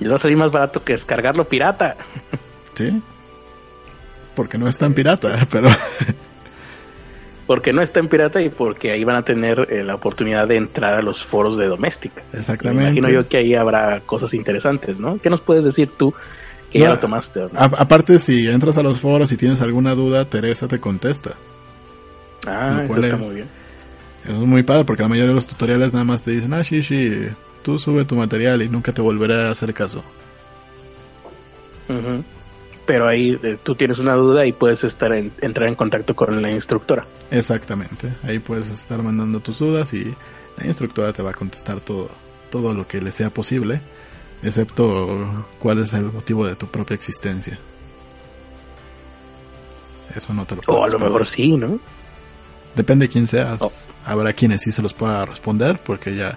[0.00, 1.96] Y va a salir más barato que descargarlo pirata.
[2.74, 3.02] ¿Sí?
[4.34, 5.68] Porque no es tan pirata, pero
[7.46, 10.56] Porque no está en pirata y porque ahí van a tener eh, la oportunidad de
[10.56, 12.22] entrar a los foros de doméstica.
[12.32, 12.82] Me exactamente.
[12.84, 15.18] imagino yo que ahí habrá cosas interesantes, ¿no?
[15.20, 16.14] ¿Qué nos puedes decir tú
[16.70, 17.40] que No, ya lo tomaste?
[17.54, 21.32] A- aparte, si entras a los foros y tienes alguna duda, Teresa te contesta.
[22.46, 23.48] Ah, lo eso está es- muy bien.
[24.24, 26.62] Eso es muy padre porque la mayoría de los tutoriales nada más te dicen, ah,
[26.62, 27.24] sí, sí,
[27.64, 30.04] tú sube tu material y nunca te volveré a hacer caso.
[31.88, 32.22] Ujú.
[32.92, 36.42] Pero ahí eh, tú tienes una duda y puedes estar en- entrar en contacto con
[36.42, 37.06] la instructora.
[37.30, 38.12] Exactamente.
[38.22, 40.14] Ahí puedes estar mandando tus dudas y
[40.58, 42.10] la instructora te va a contestar todo,
[42.50, 43.80] todo lo que le sea posible,
[44.42, 47.58] excepto cuál es el motivo de tu propia existencia.
[50.14, 51.00] Eso no te lo O a lo perder.
[51.08, 51.78] mejor sí, ¿no?
[52.76, 53.62] Depende de quién seas.
[53.62, 53.72] Oh.
[54.04, 56.36] Habrá quienes sí se los pueda responder porque ya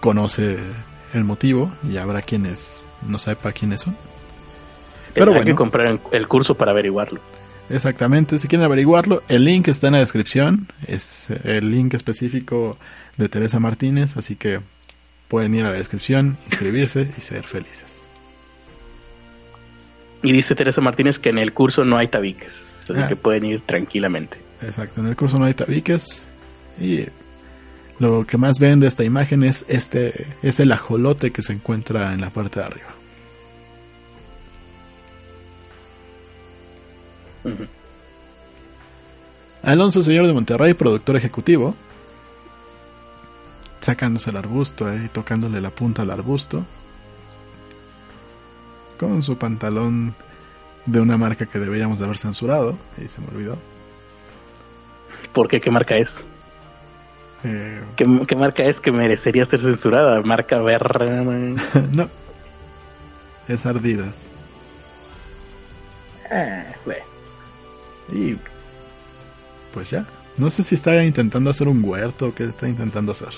[0.00, 0.58] conoce
[1.14, 3.96] el motivo y habrá quienes no sepa quiénes son.
[5.16, 7.20] Pero Hay que comprar el curso para averiguarlo.
[7.68, 12.78] Exactamente, si quieren averiguarlo, el link está en la descripción, es el link específico
[13.16, 14.60] de Teresa Martínez, así que
[15.26, 18.06] pueden ir a la descripción, inscribirse y ser felices.
[20.22, 22.54] Y dice Teresa Martínez que en el curso no hay tabiques,
[22.84, 23.08] así Ah.
[23.08, 24.38] que pueden ir tranquilamente.
[24.62, 26.28] Exacto, en el curso no hay tabiques
[26.80, 27.04] y
[27.98, 32.12] lo que más ven de esta imagen es este es el ajolote que se encuentra
[32.12, 32.95] en la parte de arriba.
[39.62, 41.74] Alonso Señor de Monterrey, productor ejecutivo,
[43.80, 46.64] sacándose el arbusto y tocándole la punta al arbusto,
[48.98, 50.14] con su pantalón
[50.86, 53.58] de una marca que deberíamos de haber censurado, y se me olvidó.
[55.32, 55.60] ¿Por qué?
[55.60, 56.22] ¿Qué marca es?
[57.44, 60.22] Eh, ¿Qué, qué marca es que merecería ser censurada?
[60.22, 61.56] Marca Berman.
[61.92, 62.08] no,
[63.48, 64.16] es Ardidas.
[66.30, 67.05] Ah, bueno.
[68.12, 68.36] Y
[69.72, 73.30] pues ya, no sé si está intentando hacer un huerto o qué está intentando hacer.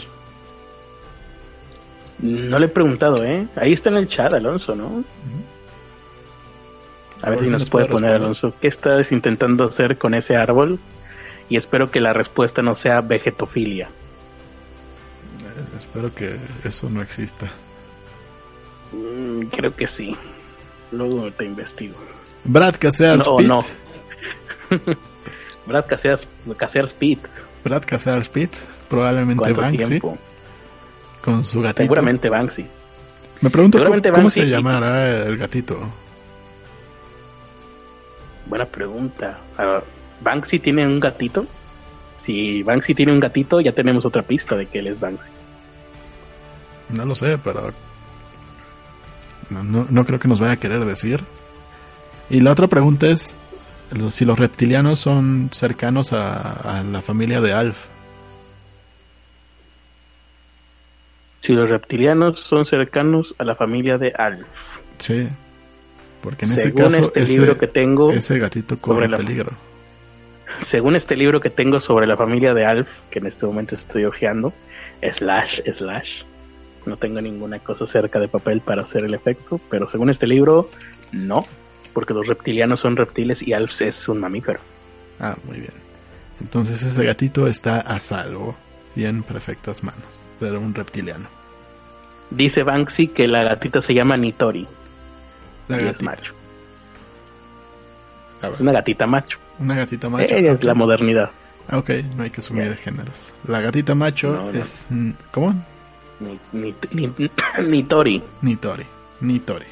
[2.20, 3.46] No le he preguntado, ¿eh?
[3.56, 5.04] Ahí está en el chat, Alonso, ¿no?
[7.22, 8.14] A ver si nos puede poner, responder.
[8.14, 10.78] Alonso, ¿qué estás intentando hacer con ese árbol?
[11.48, 13.86] Y espero que la respuesta no sea vegetofilia.
[13.86, 17.46] Eh, espero que eso no exista.
[18.92, 20.16] Mm, creo que sí.
[20.92, 21.96] Luego te investigo.
[22.44, 23.60] Brad Casears No, no.
[25.66, 27.28] Brad Casears, Casears Pete.
[27.64, 28.54] Brad Casears Pitt,
[28.88, 30.18] probablemente ¿Cuánto Banksy, tiempo?
[31.22, 31.82] con su gatito.
[31.82, 32.66] Seguramente Banksy.
[33.40, 33.78] Me pregunto
[34.14, 35.78] cómo, se y- llamará el gatito.
[38.46, 39.38] Buena pregunta.
[39.58, 39.80] Ah,
[40.20, 41.46] ¿Banksy tiene un gatito?
[42.16, 45.30] Si Banksy tiene un gatito, ya tenemos otra pista de que él es Banksy.
[46.90, 47.72] No lo sé, pero
[49.50, 51.22] no, no- no creo que nos vaya a querer decir.
[52.30, 53.36] Y la otra pregunta es
[54.10, 57.86] si los reptilianos son cercanos a, a la familia de Alf.
[61.40, 64.46] Si los reptilianos son cercanos a la familia de Alf.
[64.98, 65.28] Sí.
[66.22, 69.16] Porque en ese Según caso este ese, libro que tengo, ese gatito corre sobre la-
[69.18, 69.52] peligro.
[70.64, 74.04] según este libro que tengo sobre la familia de Alf, que en este momento estoy
[74.04, 74.52] hojeando,
[75.12, 76.22] slash, slash,
[76.86, 80.68] no tengo ninguna cosa cerca de papel para hacer el efecto, pero según este libro,
[81.12, 81.46] no,
[81.92, 84.60] porque los reptilianos son reptiles y Alf es un mamífero.
[85.20, 85.72] Ah, muy bien.
[86.40, 88.54] Entonces ese gatito está a salvo
[88.94, 90.02] y en perfectas manos
[90.40, 91.26] de un reptiliano.
[92.30, 94.66] Dice Banksy que la gatita se llama Nitori
[95.68, 96.04] La y es gatita.
[96.10, 96.32] macho.
[98.42, 99.38] A ver, Es una gatita macho.
[99.58, 100.34] una gatita macho.
[100.34, 100.64] Ella es ok.
[100.64, 101.30] la modernidad.
[101.68, 102.76] Ah, ok, no hay que asumir Ya.
[102.76, 103.32] géneros.
[103.46, 104.58] La gatita macho No, no.
[104.58, 104.86] es...
[105.32, 105.54] ¿Cómo?
[106.20, 107.30] Ni, ni, ni-
[107.66, 108.22] Nitori.
[108.42, 109.66] Nitori.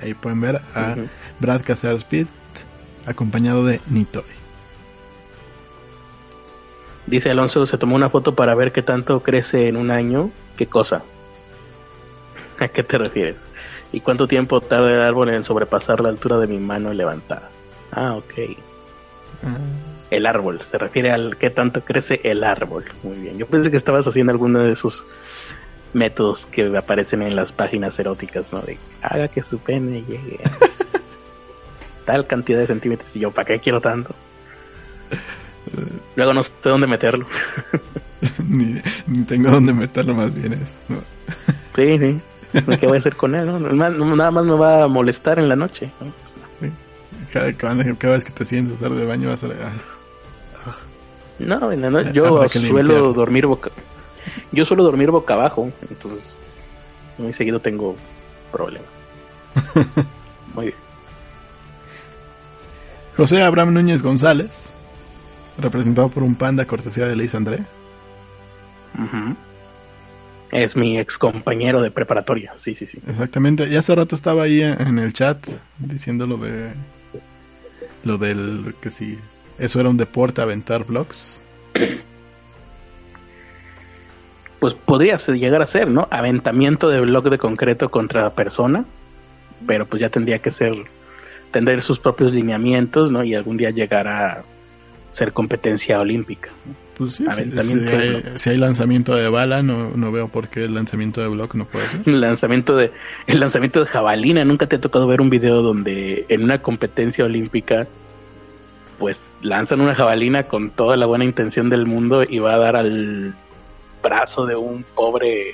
[0.00, 0.96] Ahí pueden ver a.
[1.40, 2.28] Brad Casares Pitt
[3.06, 4.26] acompañado de Nitori.
[7.06, 10.30] Dice Alonso, se tomó una foto para ver qué tanto crece en un año.
[10.56, 11.02] ¿Qué cosa?
[12.58, 13.38] ¿A qué te refieres?
[13.92, 17.48] ¿Y cuánto tiempo tarda el árbol en sobrepasar la altura de mi mano levantada?
[17.92, 18.34] Ah, ok.
[19.44, 19.56] Ah,
[20.10, 22.84] El árbol, se refiere al qué tanto crece el árbol.
[23.02, 23.38] Muy bien.
[23.38, 25.06] Yo pensé que estabas haciendo alguno de esos
[25.94, 28.60] métodos que aparecen en las páginas eróticas, ¿no?
[28.60, 30.50] De haga que su pene llegue a
[32.04, 33.14] tal cantidad de centímetros.
[33.14, 34.14] Y yo, ¿para qué quiero tanto?
[36.16, 37.26] Luego no sé dónde meterlo.
[38.48, 40.76] ni, ni tengo dónde meterlo más bien es.
[40.88, 40.96] ¿no?
[41.76, 42.20] Sí, sí.
[42.80, 43.46] ¿Qué voy a hacer con él?
[43.46, 43.58] no?
[43.60, 45.92] Nada más me va a molestar en la noche.
[46.00, 46.12] ¿no?
[47.32, 49.48] Cada, cada- cada vez que te sientes hacer de baño vas a...
[49.48, 50.72] ah,
[51.38, 53.70] No, en la no- Habrá yo suelo dormir boca.
[54.52, 56.36] Yo suelo dormir boca abajo, entonces
[57.18, 57.96] muy seguido tengo
[58.52, 58.88] problemas.
[60.54, 60.76] Muy bien.
[63.16, 64.72] José Abraham Núñez González,
[65.58, 67.58] representado por un panda cortesía de Liz André.
[70.52, 72.98] Es mi ex compañero de preparatoria, sí, sí, sí.
[73.06, 73.68] Exactamente.
[73.68, 75.46] Y hace rato estaba ahí en en el chat
[75.78, 76.72] diciendo lo de...
[78.04, 78.74] Lo del...
[78.80, 79.18] que si
[79.58, 81.40] eso era un deporte, aventar blogs.
[84.60, 86.08] Pues podría ser- llegar a ser, ¿no?
[86.10, 88.84] Aventamiento de bloque de concreto contra persona,
[89.66, 90.74] pero pues ya tendría que ser,
[91.52, 93.22] tener sus propios lineamientos, ¿no?
[93.24, 94.42] Y algún día llegar a
[95.10, 96.50] ser competencia olímpica.
[96.96, 100.64] Pues sí, si, si hay, si hay lanzamiento de bala, no, no veo por qué
[100.64, 102.00] el lanzamiento de blog no puede ser.
[102.06, 102.90] El lanzamiento de
[103.28, 107.24] el lanzamiento de jabalina, nunca te ha tocado ver un video donde en una competencia
[107.24, 107.86] olímpica
[108.98, 112.74] pues lanzan una jabalina con toda la buena intención del mundo y va a dar
[112.76, 113.32] al
[114.02, 115.50] brazo de un pobre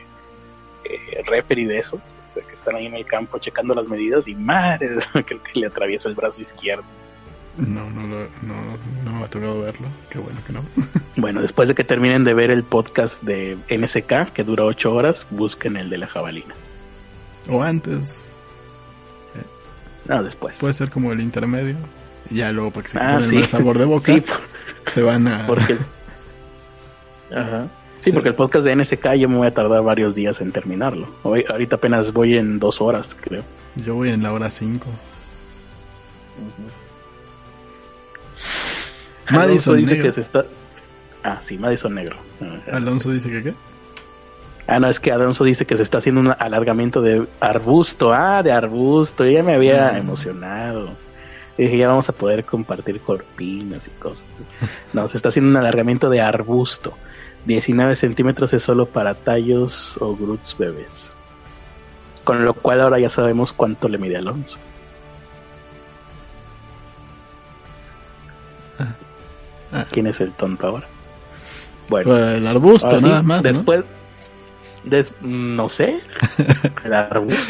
[0.85, 2.01] eh, referee de esos
[2.35, 4.89] que están ahí en el campo checando las medidas y madre,
[5.25, 6.83] creo que le atraviesa el brazo izquierdo.
[7.57, 9.87] No, no, lo- no, no me ha tocado verlo.
[10.11, 10.61] Qué bueno que no.
[11.17, 15.25] Bueno, después de que terminen de ver el podcast de NSK, que dura ocho horas,
[15.31, 16.53] busquen el de la jabalina.
[17.49, 18.33] o antes.
[20.09, 20.57] No, después.
[20.59, 21.77] Puede ser como el intermedio.
[22.31, 23.37] Y ya luego, para que se Ah, sí.
[23.37, 24.25] el sabor de boca, Sí,
[24.89, 25.47] se van a.
[25.47, 25.77] porque
[27.31, 27.69] Ajá.
[28.05, 31.09] Sí, porque el podcast de NSK yo me voy a tardar varios días en terminarlo.
[31.23, 33.43] Hoy, ahorita apenas voy en dos horas, creo.
[33.77, 34.87] Yo voy en la hora 5.
[39.27, 40.05] Alonso Madison dice Negro.
[40.07, 40.45] que se está.
[41.23, 42.17] Ah, sí, Madison Negro.
[42.71, 43.55] Alonso dice que qué.
[44.67, 48.13] Ah, no, es que Alonso dice que se está haciendo un alargamiento de arbusto.
[48.13, 49.25] Ah, de arbusto.
[49.25, 49.99] Ya me había Ah.
[49.99, 50.91] emocionado.
[51.57, 54.25] Dije, ya vamos a poder compartir corpinas y cosas.
[54.93, 56.95] No, se está haciendo un alargamiento de arbusto.
[57.47, 61.15] 19 centímetros es solo para tallos o groots bebés.
[62.25, 64.59] Con lo cual ahora ya sabemos cuánto le mide Alonso.
[69.73, 69.85] Ah.
[69.91, 70.87] ¿Quién es el tonto ahora?
[71.89, 72.11] Bueno.
[72.11, 73.43] Pues el arbusto, Ahora sí, nada más.
[73.43, 73.53] ¿no?
[73.53, 73.85] Después,
[74.85, 76.01] des- no sé.
[76.85, 77.43] El arbusto.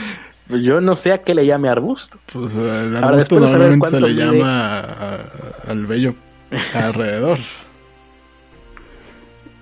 [0.48, 2.18] Yo no sé a qué le llame arbusto.
[2.32, 6.14] Pues el arbusto normalmente se le mide- llama a- a- al vello
[6.74, 7.38] alrededor.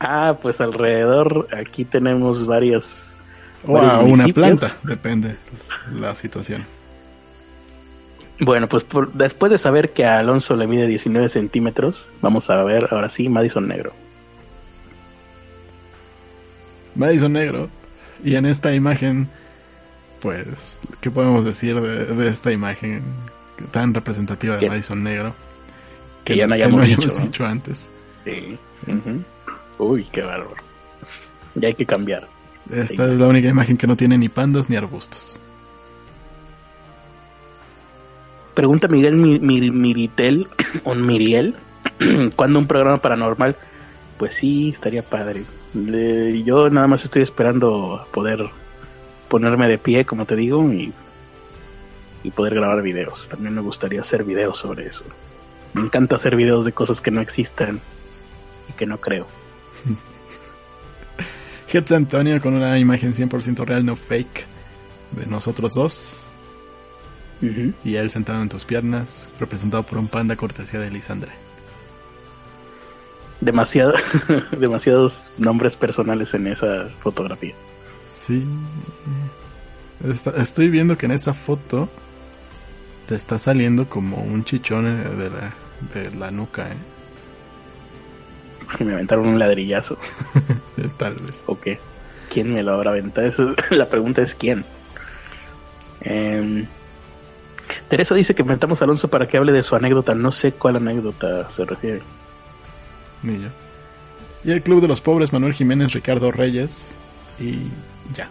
[0.05, 3.15] Ah, pues alrededor aquí tenemos varios.
[3.65, 5.37] O a una planta, depende
[5.95, 6.67] la situación.
[8.41, 12.65] Bueno, pues por- después de saber que a Alonso le mide 19 centímetros, vamos a
[12.65, 13.93] ver ahora sí Madison Negro.
[16.97, 17.69] Madison Negro.
[18.25, 19.29] Y en esta imagen,
[20.21, 23.03] pues, ¿qué podemos decir de, de esta imagen
[23.71, 25.35] tan representativa de Madison Negro?
[26.25, 27.21] que ya no hayamos dicho, ¿no?
[27.25, 27.91] dicho antes.
[28.25, 28.59] Sí.
[29.79, 30.55] Uy, qué bárbaro.
[31.55, 32.29] Ya hay que cambiar.
[32.71, 35.41] Esta es la única imagen que no tiene ni pandas ni arbustos.
[38.55, 40.49] Pregunta Miguel Mi- Mi- Miritel
[40.85, 41.57] o Miriel,
[42.37, 43.57] ¿cuándo un programa paranormal?
[44.19, 45.43] Pues sí, estaría padre.
[45.75, 48.47] Le- yo nada más estoy esperando poder
[49.29, 50.93] ponerme de pie, como te digo, y,
[52.23, 53.29] y poder grabar videos.
[53.29, 55.05] También me gustaría hacer videos sobre eso.
[55.73, 57.81] Me encanta hacer videos de cosas que no existan
[58.69, 59.27] y que no creo.
[61.73, 64.47] Heads Antonio con una imagen 100% real, no fake,
[65.13, 66.25] de nosotros dos.
[67.85, 71.33] Y él sentado en tus piernas, representado por un panda cortesía de Lisandre.
[73.41, 73.95] Demasiado,
[74.57, 77.55] demasiados nombres personales en esa fotografía.
[78.09, 78.45] Sí.
[80.09, 81.89] Está- estoy viendo que en esa foto
[83.09, 85.55] te está saliendo como un chichón eh, de la,
[85.95, 86.77] de la nuca, ¿eh?
[88.79, 89.99] Y me aventaron un ladrillazo.
[90.97, 91.43] Tal vez.
[91.47, 91.79] ¿O qué?
[92.33, 93.27] ¿Quién me lo habrá aventado?
[93.27, 94.65] Eso, la pregunta es quién.
[96.01, 96.67] Em,
[97.89, 100.15] Teresa dice que inventamos a Alonso para que hable de su anécdota.
[100.15, 102.03] No sé cuál anécdota se refiere.
[103.23, 103.49] Ni yo.
[104.45, 106.97] Y el Club de los Pobres, Manuel Jiménez, Ricardo Reyes.
[107.39, 107.59] Y
[108.15, 108.29] ya.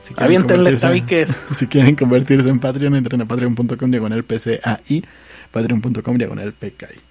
[0.00, 5.04] Si quieren, convertirse, si quieren convertirse en Patreon, entren a patreon.com diagonal PCAI,
[5.50, 7.05] patreon.com diagonal PKI.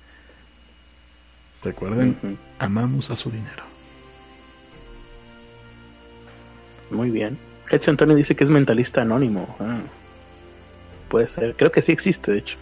[1.66, 2.38] Recuerden, Ujú.
[2.60, 3.64] amamos a su dinero.
[6.92, 7.38] Muy bien.
[7.70, 9.56] Hetz Antonio dice que es mentalista anónimo.
[9.60, 9.80] Ah,
[11.10, 11.56] puede ser.
[11.56, 12.58] Creo que sí existe, de hecho.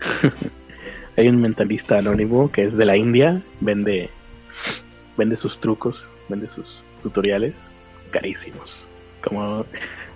[1.16, 3.40] Hay un mentalista anónimo que es de la India.
[3.60, 4.10] Vende,
[5.16, 7.54] vende sus trucos, vende sus tutoriales
[8.10, 8.84] carísimos.
[9.22, 9.64] Como,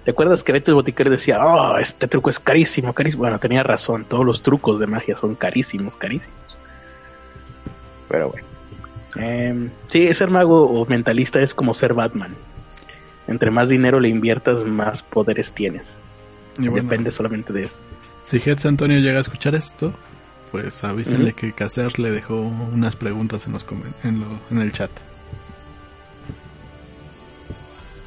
[0.05, 3.23] ¿te acuerdas que Beto el Boticario decía, oh, este truco es carísimo, carísimo?
[3.23, 4.05] Bueno, tenía razón.
[4.05, 6.35] Todos los trucos de magia son carísimos, carísimos.
[8.09, 8.47] Pero bueno.
[9.17, 12.35] Em, sí, ser mago o mentalista es como ser Batman.
[13.29, 15.91] Entre más dinero le inviertas, más poderes tienes.
[16.59, 17.77] Y bueno, Depende solamente de eso.
[18.23, 19.93] si Hetz Antonio llega a escuchar esto,
[20.53, 21.37] pues avísenle Ujú.
[21.37, 24.91] que Cacer le dejó unas preguntas en, los comen- en, lo- en el chat.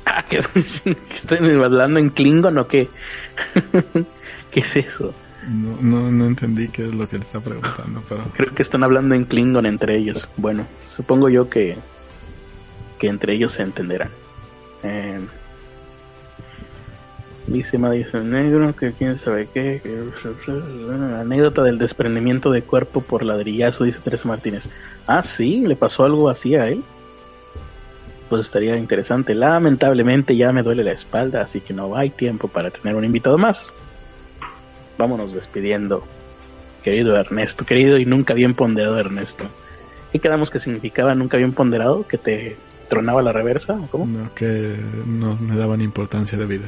[0.06, 0.42] Ah, ¿qué?
[1.16, 2.90] ¿Estoy hablando en Klingon o qué?
[4.52, 5.14] ¿Qué es eso?
[5.50, 8.84] No, no, no entendí qué es lo que le está preguntando, pero Creo que están
[8.84, 10.30] hablando en Klingon entre ellos.
[10.38, 11.76] Bueno, supongo yo que,
[13.00, 14.10] que entre ellos se entenderán.
[14.84, 15.20] Eh,
[17.48, 19.82] dice Madison Negro que quién sabe qué.
[19.84, 20.04] que-
[20.88, 24.70] la anécdota del desprendimiento de cuerpo por ladrillazo, dice Teresa Martínez.
[25.08, 26.84] Ah, sí, le pasó algo así a él.
[28.30, 29.34] Pues estaría interesante.
[29.34, 33.40] Lamentablemente ya me duele la espalda, así que no hay tiempo para tener un invitado
[33.40, 33.74] más.
[35.00, 36.04] Vámonos despidiendo
[36.84, 39.46] querido Ernesto, querido y nunca bien ponderado Ernesto.
[40.12, 42.06] ¿Qué quedamos que significaba nunca bien ponderado?
[42.06, 42.58] ¿Que te
[42.90, 43.76] tronaba la reversa?
[43.76, 44.06] ¿o ¿Cómo?
[44.06, 44.76] no, que
[45.06, 46.68] no me daban importancia de vida.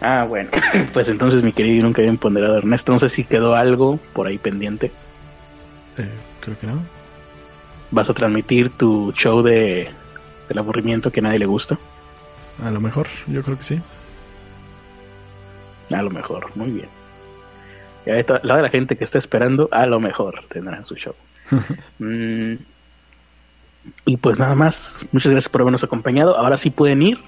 [0.00, 0.50] Ah, bueno,
[0.92, 4.28] pues entonces mi querido y nunca bien ponderado Ernesto, no sé si quedó algo por
[4.28, 4.92] ahí pendiente.
[5.98, 6.08] Eh,
[6.38, 6.78] creo que no.
[7.90, 9.90] ¿Vas a transmitir tu show de
[10.48, 11.76] del aburrimiento que a nadie le gusta?
[12.64, 13.80] A lo mejor, yo creo que sí.
[15.90, 16.95] A lo mejor, muy bien.
[18.06, 21.14] Y la de la gente que está esperando, a lo mejor tendrán su show.
[21.98, 22.54] Mm,
[24.04, 26.36] y pues nada más, muchas gracias por habernos acompañado.
[26.36, 27.18] Ahora sí pueden ir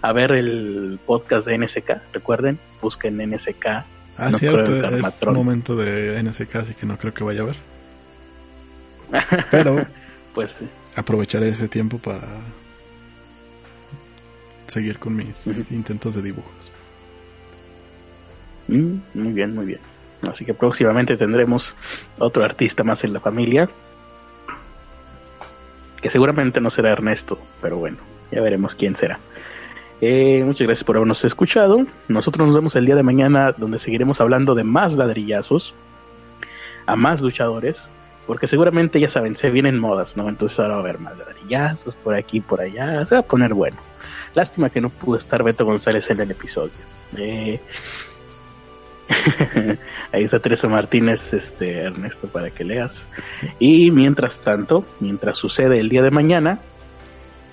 [0.00, 2.00] a ver el podcast de NSK.
[2.14, 3.66] Recuerden, busquen NSK.
[4.16, 5.34] Ah, No cierto, es Carmatrón.
[5.34, 7.56] momento de NSK, así que no creo que vaya a ver.
[9.50, 9.84] Pero
[10.34, 10.56] Pues
[10.96, 12.22] aprovecharé ese tiempo para
[14.66, 15.62] seguir con mis Ujú.
[15.74, 16.52] intentos de dibujos.
[18.68, 19.80] Mm, muy bien, muy bien.
[20.28, 21.74] Así que próximamente tendremos
[22.18, 23.68] otro artista más en la familia.
[26.00, 27.98] Que seguramente no será Ernesto, pero bueno,
[28.30, 29.18] ya veremos quién será.
[30.00, 31.86] Eh, muchas gracias por habernos escuchado.
[32.08, 35.74] Nosotros nos vemos el día de mañana donde seguiremos hablando de más ladrillazos,
[36.86, 37.88] a más luchadores,
[38.26, 40.28] porque seguramente ya saben, se vienen modas, ¿no?
[40.28, 43.54] Entonces ahora va a haber más ladrillazos por aquí, por allá, se va a poner
[43.54, 43.76] bueno.
[44.34, 46.72] Lástima que no pudo estar Beto González en el episodio.
[47.16, 47.60] Eh,
[50.12, 53.08] Ahí está Teresa Martínez, este Ernesto, para que leas.
[53.58, 56.58] Y mientras tanto, mientras sucede el día de mañana,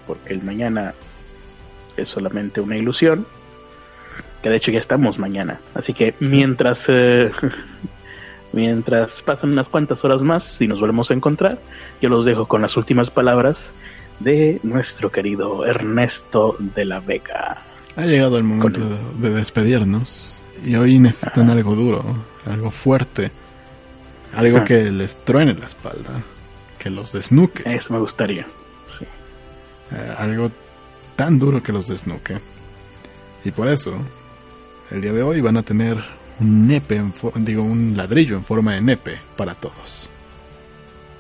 [0.08, 0.94] porque el mañana
[1.98, 3.26] es solamente una ilusión,
[4.42, 5.60] que de hecho ya estamos mañana.
[5.76, 7.32] Así que mientras eh,
[8.54, 11.60] mientras pasan unas cuantas horas más y nos volvemos a encontrar,
[12.02, 13.72] yo los dejo con las últimas palabras
[14.20, 17.58] de nuestro querido Ernesto de la Vega.
[17.96, 22.04] Ha llegado el momento Con- de despedirnos y hoy necesitan algo duro,
[22.46, 23.32] algo fuerte,
[24.36, 24.66] algo Ajá.
[24.66, 26.12] que les truene la espalda,
[26.78, 28.46] que los desnuque, Eso me gustaría.
[28.88, 29.06] Sí.
[29.92, 30.52] eh, algo
[31.16, 32.40] tan duro que los desnuque.
[33.44, 33.94] Y por eso,
[34.92, 35.98] el día de hoy van a tener
[36.40, 37.14] un nepe, en
[37.46, 40.10] digo, un ladrillo en forma de nepe para todos.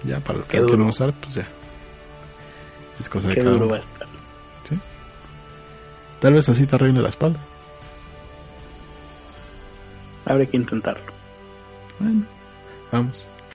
[0.03, 1.47] Ya, para lo que quieran usar, pues ya.
[2.99, 3.73] Es cosa de cada duro uno.
[3.73, 4.07] va a estar.
[4.63, 4.79] ¿sí?
[6.19, 7.39] Tal vez así te arregle la espalda.
[10.30, 11.11] Habrá que intentarlo.
[11.99, 12.23] Bueno,
[12.91, 13.27] vamos.